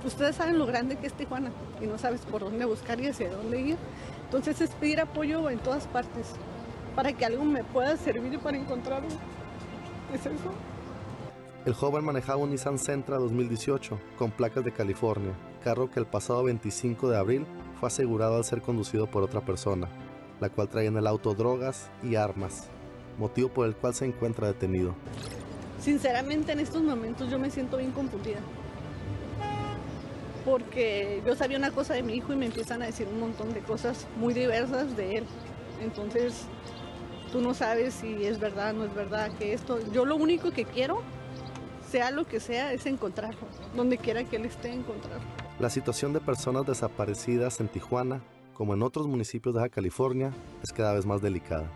ustedes 0.05 0.35
saben 0.35 0.57
lo 0.59 0.65
grande 0.65 0.95
que 0.97 1.07
es 1.07 1.13
Tijuana 1.13 1.51
y 1.81 1.87
no 1.87 1.97
sabes 1.97 2.21
por 2.21 2.41
dónde 2.41 2.65
buscar 2.65 2.99
y 2.99 3.07
hacia 3.07 3.29
dónde 3.29 3.59
ir. 3.59 3.77
Entonces 4.25 4.61
es 4.61 4.69
pedir 4.71 5.01
apoyo 5.01 5.49
en 5.49 5.59
todas 5.59 5.87
partes 5.87 6.27
para 6.95 7.13
que 7.13 7.25
algo 7.25 7.43
me 7.43 7.63
pueda 7.63 7.97
servir 7.97 8.39
para 8.39 8.57
encontrarlo. 8.57 9.09
¿Es 10.13 10.21
eso? 10.21 10.51
El 11.65 11.73
joven 11.73 12.05
manejaba 12.05 12.37
un 12.37 12.51
Nissan 12.51 12.77
Sentra 12.77 13.17
2018 13.17 13.99
con 14.17 14.31
placas 14.31 14.63
de 14.63 14.71
California, 14.71 15.33
carro 15.63 15.89
que 15.89 15.99
el 15.99 16.05
pasado 16.05 16.43
25 16.43 17.09
de 17.09 17.17
abril 17.17 17.45
fue 17.79 17.87
asegurado 17.87 18.37
al 18.37 18.45
ser 18.45 18.61
conducido 18.61 19.07
por 19.07 19.23
otra 19.23 19.41
persona, 19.41 19.87
la 20.39 20.49
cual 20.49 20.69
traía 20.69 20.89
en 20.89 20.97
el 20.97 21.07
auto 21.07 21.33
drogas 21.33 21.89
y 22.03 22.15
armas, 22.15 22.67
motivo 23.17 23.49
por 23.49 23.65
el 23.65 23.75
cual 23.75 23.95
se 23.95 24.05
encuentra 24.05 24.47
detenido. 24.47 24.93
Sinceramente 25.81 26.51
en 26.51 26.59
estos 26.59 26.83
momentos 26.83 27.31
yo 27.31 27.39
me 27.39 27.49
siento 27.49 27.77
bien 27.77 27.91
confundida 27.91 28.39
porque 30.45 31.23
yo 31.25 31.35
sabía 31.35 31.57
una 31.57 31.71
cosa 31.71 31.95
de 31.95 32.03
mi 32.03 32.13
hijo 32.13 32.31
y 32.31 32.35
me 32.35 32.45
empiezan 32.45 32.83
a 32.83 32.85
decir 32.85 33.07
un 33.11 33.19
montón 33.19 33.53
de 33.53 33.61
cosas 33.61 34.07
muy 34.17 34.33
diversas 34.33 34.95
de 34.95 35.17
él. 35.17 35.25
Entonces, 35.81 36.45
tú 37.31 37.41
no 37.41 37.55
sabes 37.55 37.95
si 37.95 38.25
es 38.25 38.39
verdad, 38.39 38.73
no 38.73 38.85
es 38.85 38.93
verdad, 38.93 39.31
que 39.37 39.53
esto, 39.53 39.79
yo 39.91 40.05
lo 40.05 40.15
único 40.15 40.51
que 40.51 40.65
quiero, 40.65 41.01
sea 41.89 42.11
lo 42.11 42.25
que 42.25 42.39
sea, 42.39 42.71
es 42.73 42.85
encontrarlo, 42.85 43.41
donde 43.75 43.97
quiera 43.97 44.23
que 44.23 44.35
él 44.35 44.45
esté, 44.45 44.71
encontrarlo. 44.71 45.25
La 45.59 45.69
situación 45.69 46.13
de 46.13 46.21
personas 46.21 46.65
desaparecidas 46.65 47.59
en 47.59 47.67
Tijuana, 47.67 48.21
como 48.53 48.73
en 48.73 48.83
otros 48.83 49.07
municipios 49.07 49.55
de 49.55 49.61
Baja 49.61 49.69
California, 49.69 50.31
es 50.61 50.71
cada 50.71 50.93
vez 50.93 51.05
más 51.05 51.21
delicada, 51.21 51.71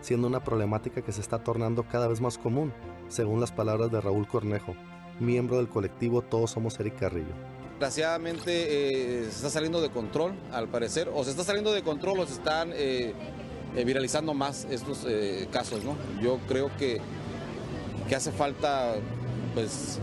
siendo 0.00 0.26
una 0.26 0.42
problemática 0.42 1.02
que 1.02 1.12
se 1.12 1.20
está 1.20 1.38
tornando 1.38 1.82
cada 1.82 2.08
vez 2.08 2.20
más 2.20 2.38
común, 2.38 2.72
según 3.08 3.40
las 3.40 3.52
palabras 3.52 3.90
de 3.90 4.00
Raúl 4.00 4.26
Cornejo, 4.26 4.74
miembro 5.20 5.58
del 5.58 5.68
colectivo 5.68 6.22
Todos 6.22 6.52
Somos 6.52 6.80
Eric 6.80 6.98
Carrillo. 6.98 7.55
Desgraciadamente 7.76 9.20
eh, 9.20 9.24
se 9.24 9.36
está 9.36 9.50
saliendo 9.50 9.82
de 9.82 9.90
control, 9.90 10.32
al 10.50 10.66
parecer, 10.66 11.10
o 11.12 11.22
se 11.24 11.30
está 11.30 11.44
saliendo 11.44 11.72
de 11.72 11.82
control 11.82 12.20
o 12.20 12.26
se 12.26 12.32
están 12.32 12.70
eh, 12.72 13.12
eh, 13.76 13.84
viralizando 13.84 14.32
más 14.32 14.66
estos 14.70 15.06
casos, 15.50 15.84
¿no? 15.84 15.94
Yo 16.22 16.38
creo 16.48 16.70
que, 16.78 17.02
que 18.08 18.16
hace 18.16 18.32
falta, 18.32 18.94
pues, 19.52 20.00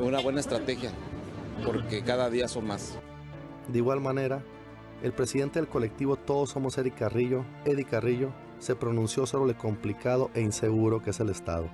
una 0.00 0.18
buena 0.18 0.40
estrategia, 0.40 0.90
porque 1.64 2.02
cada 2.02 2.30
día 2.30 2.48
son 2.48 2.66
más. 2.66 2.98
De 3.68 3.78
igual 3.78 4.00
manera, 4.00 4.42
el 5.04 5.12
presidente 5.12 5.60
del 5.60 5.68
colectivo 5.68 6.16
Todos 6.16 6.50
Somos 6.50 6.76
Eric 6.78 6.98
Carrillo, 6.98 7.44
Eddie 7.64 7.84
Carrillo, 7.84 8.32
se 8.58 8.74
pronunció 8.74 9.24
sobre 9.24 9.52
lo 9.52 9.56
complicado 9.56 10.32
e 10.34 10.40
inseguro 10.40 11.00
que 11.00 11.10
es 11.10 11.20
el 11.20 11.30
Estado 11.30 11.70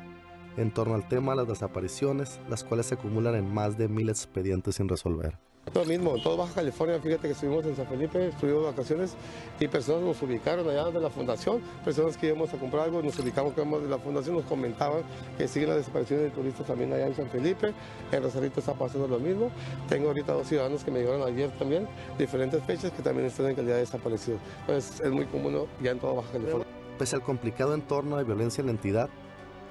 en 0.57 0.73
torno 0.73 0.95
al 0.95 1.09
tema 1.09 1.33
de 1.33 1.38
las 1.38 1.49
desapariciones, 1.49 2.41
las 2.49 2.65
cuales 2.65 2.87
se 2.87 2.95
acumulan 2.95 3.35
en 3.35 3.53
más 3.53 3.79
de 3.79 3.88
mil 3.88 4.09
expedientes 4.09 4.77
sin 4.77 4.88
resolver. 4.88 5.38
Lo 5.75 5.85
mismo, 5.85 6.17
en 6.17 6.23
toda 6.23 6.37
Baja 6.37 6.55
California, 6.55 6.99
fíjate 7.01 7.29
que 7.29 7.35
estuvimos 7.35 7.65
en 7.65 7.77
San 7.77 7.87
Felipe, 7.87 8.29
estuvimos 8.29 8.62
de 8.62 8.71
vacaciones 8.73 9.15
y 9.61 9.69
personas 9.69 10.03
nos 10.03 10.21
ubicaron 10.21 10.69
allá 10.69 10.91
de 10.91 11.01
la 11.01 11.09
fundación, 11.09 11.62
personas 11.85 12.17
que 12.17 12.27
íbamos 12.27 12.53
a 12.53 12.59
comprar 12.59 12.85
algo, 12.85 13.01
nos 13.01 13.17
ubicamos 13.21 13.55
que 13.55 13.62
de 13.62 13.88
la 13.88 13.99
fundación, 13.99 14.35
nos 14.35 14.45
comentaban 14.45 15.03
que 15.38 15.47
siguen 15.47 15.69
las 15.69 15.79
desapariciones 15.79 16.27
de 16.27 16.31
turistas 16.31 16.67
también 16.67 16.93
allá 16.93 17.07
en 17.07 17.15
San 17.15 17.29
Felipe, 17.29 17.73
en 18.11 18.23
Rosarito 18.23 18.59
está 18.59 18.75
pasando 18.75 19.07
lo 19.07 19.21
mismo. 19.21 19.51
Tengo 19.88 20.09
ahorita 20.09 20.33
dos 20.33 20.49
ciudadanos 20.49 20.83
que 20.83 20.91
me 20.91 20.99
llegaron 20.99 21.23
ayer 21.23 21.51
también, 21.53 21.87
diferentes 22.19 22.62
fechas 22.65 22.91
que 22.91 23.03
también 23.03 23.29
están 23.29 23.47
en 23.47 23.55
calidad 23.55 23.75
de 23.75 23.81
desaparecidos. 23.81 24.41
Pues 24.67 25.01
es 25.01 25.11
muy 25.12 25.27
común 25.27 25.67
ya 25.81 25.93
en 25.93 26.01
toda 26.01 26.15
Baja 26.15 26.33
California. 26.33 26.67
Pese 26.99 27.17
al 27.17 27.23
complicado 27.23 27.75
entorno 27.75 28.17
de 28.17 28.25
violencia 28.25 28.61
en 28.61 28.67
la 28.67 28.73
entidad, 28.73 29.09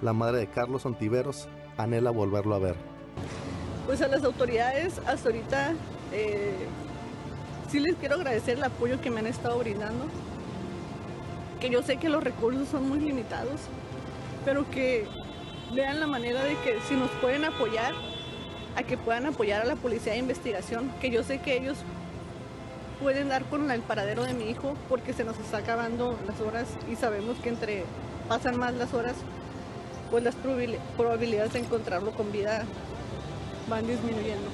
la 0.02 0.14
madre 0.14 0.40
de 0.40 0.48
Carlos 0.48 0.86
Ontiveros 0.86 1.48
anhela 1.78 2.12
volverlo 2.12 2.56
a 2.56 2.60
ver. 2.60 2.76
Pues 3.86 4.02
a 4.02 4.08
las 4.08 4.24
autoridades 4.24 5.00
hasta 5.06 5.30
ahorita 5.30 5.74
eh, 6.12 6.54
sí 7.70 7.80
les 7.80 7.96
quiero 7.96 8.16
agradecer 8.16 8.58
el 8.58 8.64
apoyo 8.64 9.00
que 9.02 9.10
me 9.10 9.20
han 9.20 9.28
estado 9.28 9.58
brindando, 9.60 10.06
que 11.60 11.70
yo 11.70 11.82
sé 11.82 11.98
que 11.98 12.10
los 12.10 12.24
recursos 12.24 12.68
son 12.68 12.90
muy 12.90 13.00
limitados, 13.00 13.62
pero 14.46 14.70
que 14.70 15.08
vean 15.74 16.00
la 16.00 16.08
manera 16.08 16.44
de 16.44 16.56
que 16.58 16.80
si 16.88 16.96
nos 16.96 17.10
pueden 17.22 17.46
apoyar, 17.46 17.94
a 18.76 18.84
que 18.84 18.98
puedan 18.98 19.26
apoyar 19.26 19.62
a 19.62 19.66
la 19.66 19.76
policía 19.76 20.14
de 20.14 20.20
investigación, 20.20 20.92
que 21.02 21.10
yo 21.10 21.24
sé 21.24 21.40
que 21.40 21.58
ellos 21.58 21.78
pueden 23.02 23.30
dar 23.30 23.44
con 23.46 23.70
el 23.72 23.82
paradero 23.82 24.24
de 24.24 24.34
mi 24.34 24.50
hijo 24.50 24.76
porque 24.88 25.12
se 25.14 25.24
nos 25.24 25.38
está 25.40 25.58
acabando 25.58 26.18
las 26.28 26.40
horas 26.40 26.68
y 26.90 26.96
sabemos 26.96 27.38
que 27.40 27.50
entre 27.50 27.84
pasan 28.28 28.58
más 28.58 28.74
las 28.76 28.94
horas, 28.94 29.16
pues 30.12 30.24
las 30.26 30.36
probabilidades 30.36 31.54
de 31.54 31.60
encontrarlo 31.60 32.12
con 32.12 32.32
vida 32.32 32.66
van 33.70 33.88
disminuyendo. 33.88 34.50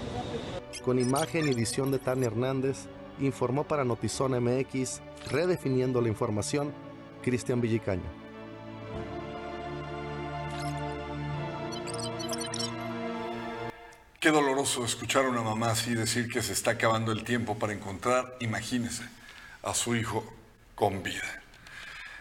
Con 0.85 0.99
imagen 0.99 1.47
y 1.47 1.51
edición 1.51 1.91
de 1.91 1.97
Tania 1.97 2.27
Hernández, 2.27 2.85
informó 3.19 3.63
para 3.63 3.83
Notizón 3.83 4.31
MX, 4.31 5.01
redefiniendo 5.31 5.99
la 5.99 6.09
información, 6.09 6.71
Cristian 7.23 7.59
Villicaño. 7.59 8.27
Qué 14.19 14.31
doloroso 14.31 14.85
escuchar 14.85 15.25
a 15.25 15.29
una 15.29 15.41
mamá 15.41 15.71
así 15.71 15.95
decir 15.95 16.29
que 16.29 16.41
se 16.41 16.53
está 16.53 16.71
acabando 16.71 17.11
el 17.11 17.23
tiempo 17.23 17.57
para 17.57 17.73
encontrar, 17.73 18.35
imagínese, 18.39 19.03
a 19.63 19.73
su 19.73 19.95
hijo 19.95 20.23
con 20.75 21.01
vida. 21.01 21.43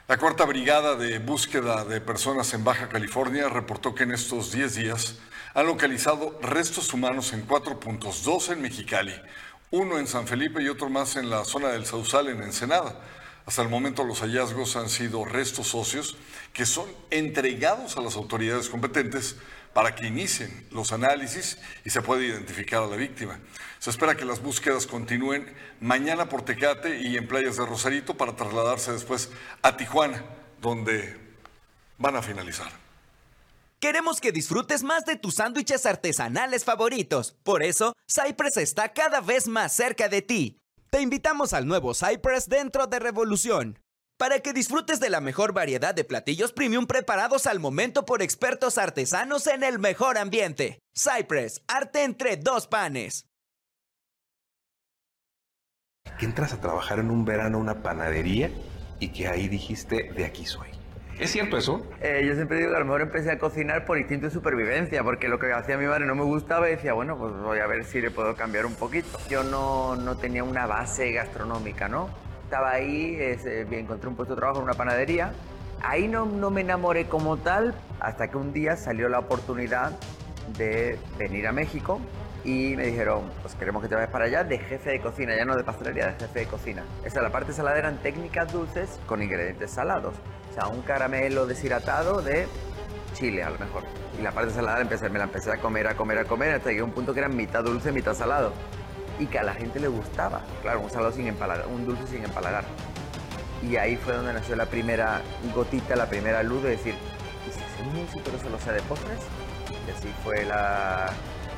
La 0.08 0.18
cuarta 0.18 0.44
brigada 0.44 0.94
de 0.94 1.18
búsqueda 1.18 1.84
de 1.84 2.00
personas 2.00 2.54
en 2.54 2.62
Baja 2.62 2.88
California 2.88 3.48
reportó 3.48 3.92
que 3.92 4.04
en 4.04 4.12
estos 4.12 4.52
10 4.52 4.76
días 4.76 5.16
han 5.52 5.66
localizado 5.66 6.38
restos 6.40 6.94
humanos 6.94 7.32
en 7.32 7.40
cuatro 7.40 7.80
puntos, 7.80 8.22
dos 8.22 8.48
en 8.50 8.62
Mexicali, 8.62 9.20
uno 9.72 9.98
en 9.98 10.06
San 10.06 10.28
Felipe 10.28 10.62
y 10.62 10.68
otro 10.68 10.88
más 10.88 11.16
en 11.16 11.28
la 11.28 11.44
zona 11.44 11.70
del 11.70 11.86
Sausal 11.86 12.28
en 12.28 12.40
Ensenada. 12.40 13.00
Hasta 13.46 13.62
el 13.62 13.68
momento 13.68 14.04
los 14.04 14.20
hallazgos 14.20 14.76
han 14.76 14.88
sido 14.88 15.24
restos 15.24 15.74
óseos 15.74 16.16
que 16.52 16.66
son 16.66 16.86
entregados 17.10 17.96
a 17.96 18.00
las 18.00 18.14
autoridades 18.14 18.68
competentes 18.68 19.34
para 19.76 19.94
que 19.94 20.06
inicien 20.06 20.66
los 20.70 20.90
análisis 20.90 21.58
y 21.84 21.90
se 21.90 22.00
pueda 22.00 22.24
identificar 22.24 22.82
a 22.82 22.86
la 22.86 22.96
víctima. 22.96 23.38
Se 23.78 23.90
espera 23.90 24.16
que 24.16 24.24
las 24.24 24.40
búsquedas 24.40 24.86
continúen 24.86 25.54
mañana 25.82 26.30
por 26.30 26.46
Tecate 26.46 26.98
y 27.02 27.18
en 27.18 27.28
playas 27.28 27.58
de 27.58 27.66
Rosarito 27.66 28.16
para 28.16 28.34
trasladarse 28.34 28.92
después 28.92 29.28
a 29.60 29.76
Tijuana 29.76 30.24
donde 30.62 31.20
van 31.98 32.16
a 32.16 32.22
finalizar. 32.22 32.72
Queremos 33.78 34.18
que 34.18 34.32
disfrutes 34.32 34.82
más 34.82 35.04
de 35.04 35.16
tus 35.16 35.34
sándwiches 35.34 35.84
artesanales 35.84 36.64
favoritos. 36.64 37.36
Por 37.42 37.62
eso, 37.62 37.92
Cypress 38.10 38.56
está 38.56 38.94
cada 38.94 39.20
vez 39.20 39.46
más 39.46 39.74
cerca 39.74 40.08
de 40.08 40.22
ti. 40.22 40.58
Te 40.88 41.02
invitamos 41.02 41.52
al 41.52 41.66
nuevo 41.66 41.92
Cypress 41.92 42.48
dentro 42.48 42.86
de 42.86 42.98
Revolución. 42.98 43.78
Para 44.18 44.40
que 44.40 44.54
disfrutes 44.54 44.98
de 44.98 45.10
la 45.10 45.20
mejor 45.20 45.52
variedad 45.52 45.94
de 45.94 46.02
platillos 46.02 46.54
premium 46.54 46.86
preparados 46.86 47.46
al 47.46 47.60
momento 47.60 48.06
por 48.06 48.22
expertos 48.22 48.78
artesanos 48.78 49.46
en 49.46 49.62
el 49.62 49.78
mejor 49.78 50.16
ambiente. 50.16 50.80
Cypress, 50.94 51.62
arte 51.68 52.02
entre 52.02 52.38
dos 52.38 52.66
panes. 52.66 53.26
Que 56.18 56.24
entras 56.24 56.54
a 56.54 56.60
trabajar 56.62 56.98
en 56.98 57.10
un 57.10 57.26
verano 57.26 57.58
a 57.58 57.60
una 57.60 57.82
panadería 57.82 58.50
y 59.00 59.08
que 59.08 59.28
ahí 59.28 59.48
dijiste, 59.48 60.10
de 60.16 60.24
aquí 60.24 60.46
soy. 60.46 60.68
¿Es 61.18 61.32
cierto 61.32 61.58
eso? 61.58 61.86
Eh, 62.00 62.24
yo 62.26 62.34
siempre 62.34 62.56
digo 62.56 62.70
que 62.70 62.76
a 62.76 62.80
lo 62.80 62.86
mejor 62.86 63.02
empecé 63.02 63.30
a 63.32 63.38
cocinar 63.38 63.84
por 63.84 63.98
instinto 63.98 64.26
de 64.26 64.32
supervivencia, 64.32 65.04
porque 65.04 65.28
lo 65.28 65.38
que 65.38 65.52
hacía 65.52 65.76
mi 65.76 65.86
madre 65.86 66.06
no 66.06 66.14
me 66.14 66.24
gustaba 66.24 66.68
y 66.68 66.72
decía, 66.72 66.94
bueno, 66.94 67.18
pues 67.18 67.34
voy 67.34 67.58
a 67.58 67.66
ver 67.66 67.84
si 67.84 68.00
le 68.00 68.10
puedo 68.10 68.34
cambiar 68.34 68.64
un 68.64 68.76
poquito. 68.76 69.18
Yo 69.28 69.42
no, 69.42 69.94
no 69.96 70.16
tenía 70.16 70.42
una 70.42 70.66
base 70.66 71.12
gastronómica, 71.12 71.88
¿no? 71.88 72.08
Estaba 72.46 72.70
ahí, 72.70 73.16
eh, 73.18 73.66
encontré 73.72 74.08
un 74.08 74.14
puesto 74.14 74.36
de 74.36 74.38
trabajo 74.38 74.60
en 74.60 74.66
una 74.66 74.74
panadería. 74.74 75.32
Ahí 75.82 76.06
no, 76.06 76.26
no 76.26 76.48
me 76.52 76.60
enamoré 76.60 77.06
como 77.06 77.38
tal, 77.38 77.74
hasta 77.98 78.28
que 78.28 78.36
un 78.36 78.52
día 78.52 78.76
salió 78.76 79.08
la 79.08 79.18
oportunidad 79.18 79.90
de 80.56 80.96
venir 81.18 81.48
a 81.48 81.52
México 81.52 82.00
y 82.44 82.76
me 82.76 82.86
dijeron, 82.86 83.24
pues 83.42 83.56
queremos 83.56 83.82
que 83.82 83.88
te 83.88 83.96
vayas 83.96 84.10
para 84.10 84.26
allá 84.26 84.44
de 84.44 84.58
jefe 84.58 84.90
de 84.90 85.00
cocina, 85.00 85.34
ya 85.36 85.44
no 85.44 85.56
de 85.56 85.64
pastelería, 85.64 86.06
de 86.06 86.12
jefe 86.12 86.38
de 86.38 86.46
cocina. 86.46 86.84
Esa, 87.04 87.20
la 87.20 87.30
parte 87.30 87.52
salada 87.52 87.78
eran 87.78 87.98
técnicas 87.98 88.52
dulces 88.52 89.00
con 89.06 89.24
ingredientes 89.24 89.72
salados. 89.72 90.14
O 90.52 90.54
sea, 90.54 90.68
un 90.68 90.82
caramelo 90.82 91.46
deshidratado 91.46 92.22
de 92.22 92.46
chile 93.14 93.42
a 93.42 93.50
lo 93.50 93.58
mejor. 93.58 93.82
Y 94.16 94.22
la 94.22 94.30
parte 94.30 94.52
salada 94.52 94.80
empecé, 94.80 95.08
me 95.08 95.18
la 95.18 95.24
empecé 95.24 95.50
a 95.50 95.56
comer, 95.56 95.88
a 95.88 95.96
comer, 95.96 96.18
a 96.18 96.24
comer, 96.24 96.54
hasta 96.54 96.70
que 96.70 96.80
un 96.80 96.92
punto 96.92 97.12
que 97.12 97.18
era 97.18 97.28
mitad 97.28 97.64
dulce, 97.64 97.90
mitad 97.90 98.14
salado. 98.14 98.52
Y 99.18 99.26
que 99.26 99.38
a 99.38 99.42
la 99.42 99.54
gente 99.54 99.80
le 99.80 99.88
gustaba. 99.88 100.42
Claro, 100.62 100.80
un 100.80 100.90
salado 100.90 101.12
sin 101.12 101.26
empalagar, 101.26 101.66
un 101.68 101.86
dulce 101.86 102.06
sin 102.06 102.24
empalagar. 102.24 102.64
Y 103.62 103.76
ahí 103.76 103.96
fue 103.96 104.14
donde 104.14 104.32
nació 104.32 104.56
la 104.56 104.66
primera 104.66 105.22
gotita, 105.54 105.96
la 105.96 106.06
primera 106.06 106.42
luz 106.42 106.62
de 106.62 106.70
decir, 106.70 106.94
¿y 107.48 107.52
si 107.52 107.60
hacemos 107.60 108.14
un 108.14 108.22
que 108.22 108.38
solo 108.38 108.58
sea 108.58 108.72
de 108.74 108.82
postres? 108.82 109.20
Y 109.86 109.90
así 109.90 110.12
fue 110.22 110.44
la, 110.44 111.10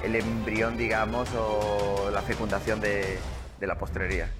el 0.05 0.15
embrión, 0.15 0.77
digamos, 0.77 1.29
o 1.37 2.11
la 2.13 2.23
fecundación 2.23 2.81
de, 2.81 3.19
de 3.59 3.67
la 3.67 3.77
postrería. 3.77 4.31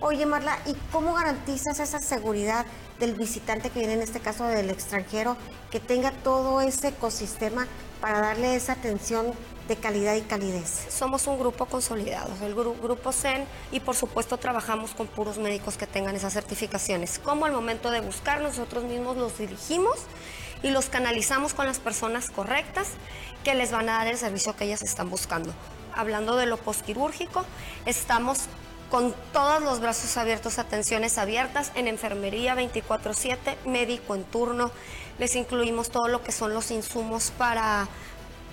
Oye, 0.00 0.26
Marla, 0.26 0.58
¿y 0.66 0.74
cómo 0.92 1.14
garantizas 1.14 1.80
esa 1.80 2.00
seguridad 2.00 2.66
del 2.98 3.14
visitante 3.14 3.70
que 3.70 3.78
viene, 3.78 3.94
en 3.94 4.02
este 4.02 4.20
caso 4.20 4.44
del 4.44 4.68
extranjero, 4.68 5.38
que 5.70 5.80
tenga 5.80 6.10
todo 6.10 6.60
ese 6.60 6.88
ecosistema 6.88 7.66
para 8.02 8.20
darle 8.20 8.56
esa 8.56 8.74
atención 8.74 9.32
de 9.68 9.76
calidad 9.76 10.14
y 10.14 10.20
calidez? 10.20 10.86
Somos 10.90 11.26
un 11.26 11.38
grupo 11.38 11.64
consolidado, 11.64 12.30
el 12.44 12.54
grupo 12.54 13.10
CEN, 13.10 13.46
y 13.72 13.80
por 13.80 13.96
supuesto 13.96 14.36
trabajamos 14.36 14.90
con 14.92 15.06
puros 15.06 15.38
médicos 15.38 15.78
que 15.78 15.86
tengan 15.86 16.14
esas 16.14 16.34
certificaciones. 16.34 17.18
Como 17.18 17.46
al 17.46 17.52
momento 17.52 17.90
de 17.90 18.02
buscar, 18.02 18.42
nosotros 18.42 18.84
mismos 18.84 19.16
los 19.16 19.38
dirigimos 19.38 19.96
y 20.62 20.70
los 20.70 20.90
canalizamos 20.90 21.54
con 21.54 21.64
las 21.64 21.78
personas 21.78 22.28
correctas 22.28 22.88
que 23.44 23.54
les 23.54 23.72
van 23.72 23.88
a 23.88 23.92
dar 23.92 24.08
el 24.08 24.18
servicio 24.18 24.54
que 24.56 24.64
ellas 24.64 24.82
están 24.82 25.08
buscando. 25.08 25.54
Hablando 25.94 26.36
de 26.36 26.44
lo 26.44 26.58
postquirúrgico, 26.58 27.46
estamos 27.86 28.40
con 28.90 29.14
todos 29.32 29.62
los 29.62 29.80
brazos 29.80 30.16
abiertos, 30.16 30.58
atenciones 30.58 31.18
abiertas 31.18 31.72
en 31.74 31.88
enfermería 31.88 32.54
24/7, 32.54 33.56
médico 33.64 34.14
en 34.14 34.24
turno. 34.24 34.70
Les 35.18 35.34
incluimos 35.34 35.90
todo 35.90 36.08
lo 36.08 36.22
que 36.22 36.32
son 36.32 36.54
los 36.54 36.70
insumos 36.70 37.32
para, 37.36 37.88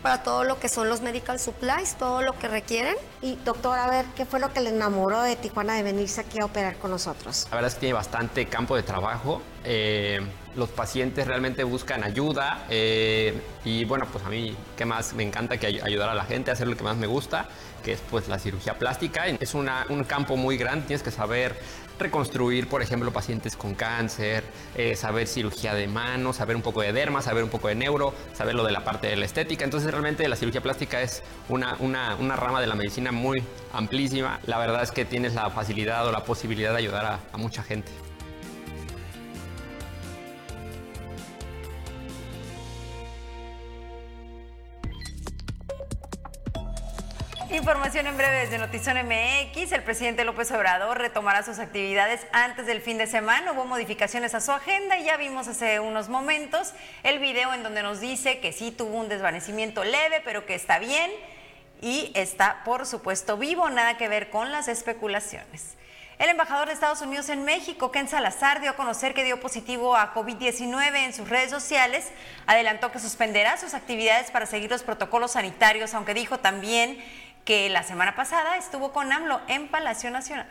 para 0.04 0.22
todo 0.22 0.44
lo 0.44 0.60
que 0.60 0.68
son 0.68 0.90
los 0.90 1.02
medical 1.02 1.40
supplies, 1.40 1.96
todo 1.98 2.22
lo 2.22 2.38
que 2.38 2.50
requieren. 2.50 2.96
Y 3.22 3.38
doctor, 3.38 3.80
a 3.80 3.90
ver, 3.90 4.06
¿qué 4.16 4.26
fue 4.26 4.40
lo 4.40 4.52
que 4.54 4.60
le 4.60 4.70
enamoró 4.70 5.22
de 5.22 5.38
Tijuana 5.38 5.76
de 5.76 5.84
venirse 5.84 6.22
aquí 6.22 6.40
a 6.40 6.46
operar 6.46 6.76
con 6.78 6.92
nosotros? 6.92 7.48
La 7.50 7.56
verdad 7.56 7.70
es 7.70 7.76
que 7.76 7.80
tiene 7.80 7.94
bastante 7.94 8.46
campo 8.48 8.76
de 8.76 8.84
trabajo. 8.84 9.42
Eh, 9.64 10.20
los 10.56 10.70
pacientes 10.70 11.26
realmente 11.26 11.64
buscan 11.64 12.04
ayuda 12.04 12.66
eh, 12.70 13.42
y 13.64 13.86
bueno, 13.86 14.06
pues 14.12 14.24
a 14.26 14.30
mí, 14.30 14.56
¿qué 14.78 14.86
más? 14.86 15.14
Me 15.14 15.24
encanta 15.24 15.58
que 15.58 15.68
ayudar 15.68 16.10
a 16.10 16.14
la 16.14 16.26
gente, 16.26 16.52
hacer 16.52 16.68
lo 16.68 16.76
que 16.76 16.84
más 16.84 16.98
me 16.98 17.08
gusta 17.08 17.48
que 17.84 17.94
es 17.94 18.00
pues 18.10 18.28
la 18.30 18.40
cirugía 18.40 18.80
plástica. 18.80 19.28
Es 19.28 19.54
un 19.54 19.68
campo 20.08 20.38
muy 20.38 20.58
grande, 20.58 20.88
tienes 20.88 21.04
que 21.04 21.12
saber 21.12 21.56
reconstruir, 22.00 22.68
por 22.68 22.82
ejemplo, 22.82 23.12
pacientes 23.12 23.56
con 23.56 23.76
cáncer, 23.76 24.44
eh, 24.76 24.96
saber 24.96 25.28
cirugía 25.28 25.74
de 25.74 25.88
manos, 25.88 26.38
saber 26.38 26.56
un 26.56 26.62
poco 26.62 26.82
de 26.82 26.94
derma, 26.94 27.22
saber 27.22 27.44
un 27.44 27.50
poco 27.50 27.68
de 27.68 27.76
neuro, 27.76 28.14
saber 28.34 28.56
lo 28.56 28.64
de 28.64 28.72
la 28.72 28.84
parte 28.84 29.08
de 29.08 29.16
la 29.16 29.26
estética. 29.26 29.64
Entonces 29.64 29.90
realmente 29.92 30.28
la 30.28 30.36
cirugía 30.36 30.62
plástica 30.62 31.02
es 31.02 31.24
una, 31.50 31.76
una, 31.80 32.36
rama 32.36 32.62
de 32.62 32.68
la 32.68 32.76
medicina 32.76 33.12
muy 33.12 33.44
amplísima. 33.72 34.40
La 34.46 34.58
verdad 34.58 34.84
es 34.84 34.92
que 34.92 35.06
tienes 35.06 35.34
la 35.34 35.50
facilidad 35.50 36.08
o 36.08 36.12
la 36.12 36.24
posibilidad 36.24 36.72
de 36.72 36.78
ayudar 36.78 37.20
a 37.32 37.38
mucha 37.38 37.64
gente. 37.64 37.92
Información 47.54 48.08
en 48.08 48.18
breve 48.18 48.40
desde 48.40 48.58
Notizón 48.58 48.98
MX. 48.98 49.74
El 49.74 49.84
presidente 49.84 50.26
López 50.26 50.52
Obrador 50.52 50.98
retomará 50.98 51.44
sus 51.44 51.60
actividades 51.60 52.26
antes 52.32 52.66
del 52.66 52.82
fin 52.82 52.98
de 52.98 53.06
semana. 53.06 53.52
Hubo 53.52 53.66
modificaciones 53.66 54.34
a 54.34 54.42
su 54.42 54.52
agenda 54.52 54.98
y 54.98 55.04
ya 55.04 55.18
vimos 55.18 55.48
hace 55.48 55.80
unos 55.80 56.10
momentos 56.10 56.74
el 57.04 57.20
video 57.20 57.54
en 57.54 57.62
donde 57.62 57.84
nos 57.84 58.00
dice 58.00 58.40
que 58.40 58.54
sí 58.54 58.72
tuvo 58.72 58.98
un 58.98 59.08
desvanecimiento 59.08 59.84
leve, 59.84 60.20
pero 60.26 60.48
que 60.48 60.56
está 60.56 60.80
bien 60.80 61.12
y 61.80 62.12
está, 62.16 62.64
por 62.66 62.88
supuesto, 62.88 63.38
vivo. 63.38 63.70
Nada 63.70 63.98
que 63.98 64.08
ver 64.08 64.32
con 64.32 64.52
las 64.52 64.68
especulaciones. 64.68 65.76
El 66.18 66.30
embajador 66.30 66.68
de 66.68 66.74
Estados 66.74 67.02
Unidos 67.02 67.30
en 67.30 67.44
México, 67.44 67.92
Ken 67.92 68.08
Salazar, 68.08 68.62
dio 68.62 68.72
a 68.72 68.76
conocer 68.76 69.14
que 69.14 69.24
dio 69.24 69.40
positivo 69.40 69.96
a 69.96 70.14
COVID-19 70.14 70.96
en 70.96 71.14
sus 71.14 71.28
redes 71.28 71.50
sociales. 71.50 72.12
Adelantó 72.48 72.92
que 72.92 73.00
suspenderá 73.00 73.58
sus 73.58 73.74
actividades 73.74 74.32
para 74.32 74.46
seguir 74.46 74.72
los 74.72 74.84
protocolos 74.84 75.32
sanitarios, 75.32 75.94
aunque 75.94 76.14
dijo 76.14 76.40
también 76.40 77.04
que 77.46 77.70
la 77.70 77.84
semana 77.84 78.16
pasada 78.16 78.58
estuvo 78.58 78.92
con 78.94 79.12
AMLO 79.12 79.42
en 79.48 79.68
Palacio 79.68 80.10
Nacional. 80.10 80.48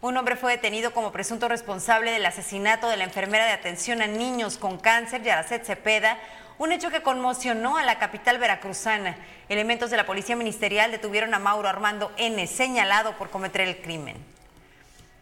Un 0.00 0.16
hombre 0.16 0.36
fue 0.36 0.52
detenido 0.52 0.92
como 0.92 1.12
presunto 1.12 1.48
responsable 1.48 2.10
del 2.10 2.26
asesinato 2.26 2.88
de 2.88 2.96
la 2.96 3.04
enfermera 3.04 3.46
de 3.46 3.52
atención 3.52 4.02
a 4.02 4.06
niños 4.06 4.58
con 4.58 4.78
cáncer, 4.78 5.22
Yaracet 5.22 5.64
Cepeda, 5.64 6.18
un 6.58 6.72
hecho 6.72 6.90
que 6.90 7.02
conmocionó 7.02 7.76
a 7.76 7.82
la 7.82 7.98
capital 7.98 8.38
veracruzana. 8.38 9.16
Elementos 9.48 9.90
de 9.90 9.96
la 9.96 10.06
Policía 10.06 10.36
Ministerial 10.36 10.90
detuvieron 10.90 11.34
a 11.34 11.38
Mauro 11.38 11.68
Armando 11.68 12.12
N., 12.16 12.46
señalado 12.46 13.16
por 13.16 13.30
cometer 13.30 13.62
el 13.62 13.80
crimen. 13.80 14.16